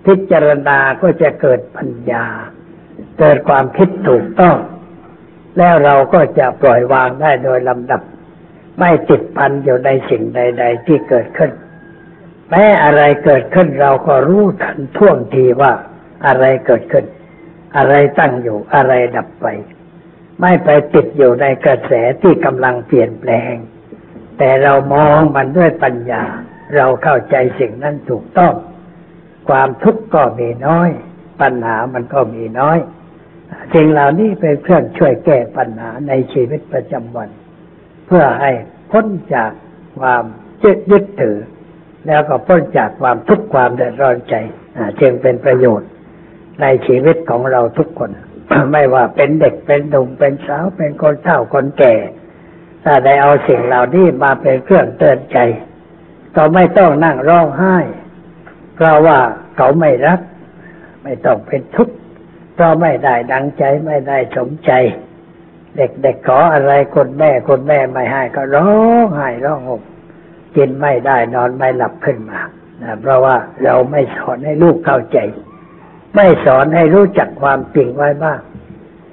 [0.07, 2.25] พิจารณาก็จะเกิดปัญญา
[3.19, 4.57] เกิดความคิดถูกต้อง
[5.57, 8.01] แล้วเราก็จะปล่อยวางได้โดยลำดับ
[8.79, 11.51] ไม่ติดพันอยู่ในสิ่งใด ๆ ที่เกิดขึ้น
[12.49, 15.71] แม้อะไรเกิดขึ้นเราก็รู้ทันท่วงทีว่า
[16.27, 17.05] อะไรเกิดขึ้น
[17.77, 19.45] อะไรตั้งอยู่อะไรดับไป
[20.41, 21.91] ไม่ไปติดอยู่ในกระแส
[22.21, 23.53] ที่กำลังเปลี่ยนแปลง
[24.37, 26.23] แต่เรามองมันด้วยปัญญา
[26.75, 28.53] เราเข้าใจสิ่งนั้นถูกต้อง
[29.47, 30.89] ความทุกข์ก็มีน้อย
[31.41, 32.77] ปัญหามันก็มีน้อย
[33.73, 37.29] สิ่งเหล่านี้เป็นเครื่องช่วยแก้ปัญหาในชีวิตประจำวัน
[38.05, 38.51] เพื่อให้
[38.91, 39.51] พ้นจาก
[39.99, 40.23] ความ
[40.63, 41.37] ยึดยึดถือ
[42.07, 44.35] แล้วก็พ้นจากความทุกข์ความเดือดร้อนใจ
[45.01, 45.89] จึงเป็นประโยชน์
[46.61, 48.11] ในชีวิตของเราทุกคน
[48.71, 51.95] ไม่ว่าเป็นเด็กเป็นหนุ่มเป็นสาวเป็นคนเฒ่าคนแก่
[52.83, 55.37] ถ้าได้เอาสิ่งเหล่านี้มาเป็นเครื่องเตือนใจ
[56.35, 57.77] ก็ไม่ต้องนั่งร้องไห้
[58.77, 59.19] เพราะว่า
[59.57, 60.19] เขาไม่รัก
[61.03, 61.95] ไม่ต้องเป็นทุกข์
[62.55, 64.71] เพราะไม่ได้ดังใจไม่ได้สมใจ
[65.77, 68.69] เด็กๆขออะไรคนแม่คนแม่ไม่ให้ก็ร้อ
[69.03, 69.81] งไห้ร้องห่ม
[70.55, 72.39] กินไม่ได้นอนไม่หลับขึ้นมา
[72.83, 75.17] นะเพราะว่าเราไม่สอนให้ลูกเข้าใจ
[76.15, 78.39] ไม่สอนให้รู้จักความจริงไว้บ้าง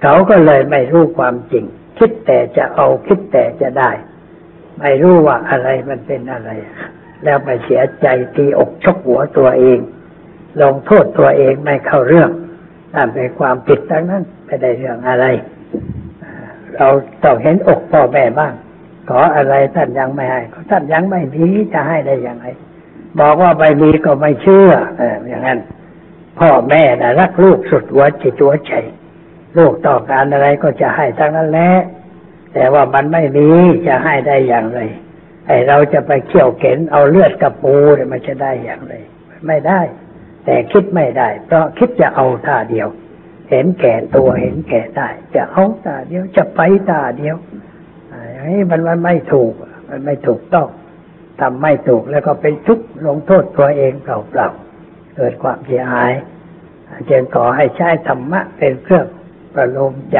[0.03, 1.65] เขาก็เลยไม่รู้ความจริง
[1.99, 3.91] คิดแต่จะเอาคิดแต่จะได้
[4.81, 6.51] ไม่รู้ว่าอะไรมันเป็นอะไร
[7.25, 8.07] แล้วไปเสียใจ
[8.37, 9.79] ตีอกชกหัวตัวเอง
[10.63, 12.31] ลงโทษตัวเองไม่เข้าเรื่อง
[12.95, 15.25] นั่นเป็นความผิดทั้งนั้นไม่ได้เรื่องอะไร
[16.77, 16.89] เรา
[17.25, 18.53] ต้องเห็นอกพ่อแม่บ้าง
[19.09, 22.47] ขออะไรท่านยังไม่ให้ท่านยังไม่มีจะให้ได้อยังไง
[23.21, 24.71] บอกว่าไม่มีก็ไม่เชื่อ
[25.01, 25.59] อออย่างนั้น
[26.39, 28.73] พ่อแม่นะรักลูกสุดหัวจิตหัวใจ
[29.59, 31.71] ลูกต้องการอะไรก็จะให้ทั้งนั้นแหละ
[32.55, 33.49] แต่ว่ามันไม่มี
[33.87, 34.81] จะให้ได้อย่างไร
[35.47, 38.95] ไอเราจะไปเขี่ยวเข็นเอาเลือดกับปูเนี่ยมันจะได้อย่างไร
[39.47, 39.81] ไม่ได้
[40.45, 42.89] แต่คิดไม่ได้ เพราะคิดจะเอาท่าเดียว
[43.51, 47.37] เห็นแก่ตัวเห็นแก่ได้ จะเอาตาเดียวจะไปตาเดียว
[48.13, 49.53] อ่าอย่างนี้มันมันไม่ถูก
[49.89, 50.69] มันไม่ถูกต้อง
[51.41, 56.13] ทำไม่ถูกแล้วก็เป็นทุกข์ลงโทษตัวเองเปล่าๆเกิดความเสียหาย
[57.11, 59.07] จึงขอให้ใช้ธรรมะเป็นเครื่อง
[59.55, 60.19] ประโลมใจ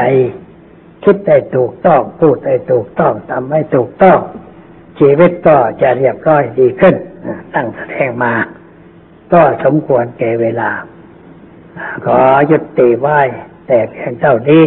[1.03, 4.19] คิดได้ถูกต้องพูดได้ถูกต้องทำให้ถูกต้อง
[4.99, 6.95] ชีวิตก็จะเรียบร้อยดีขึ้น
[7.53, 8.33] ตั้งแสดงมา
[9.33, 10.71] ก็สมควรแก่เวลา
[12.05, 12.19] ขอ
[12.51, 13.19] ยุดติไหว้
[13.67, 14.63] แต่เพียงเท่านี้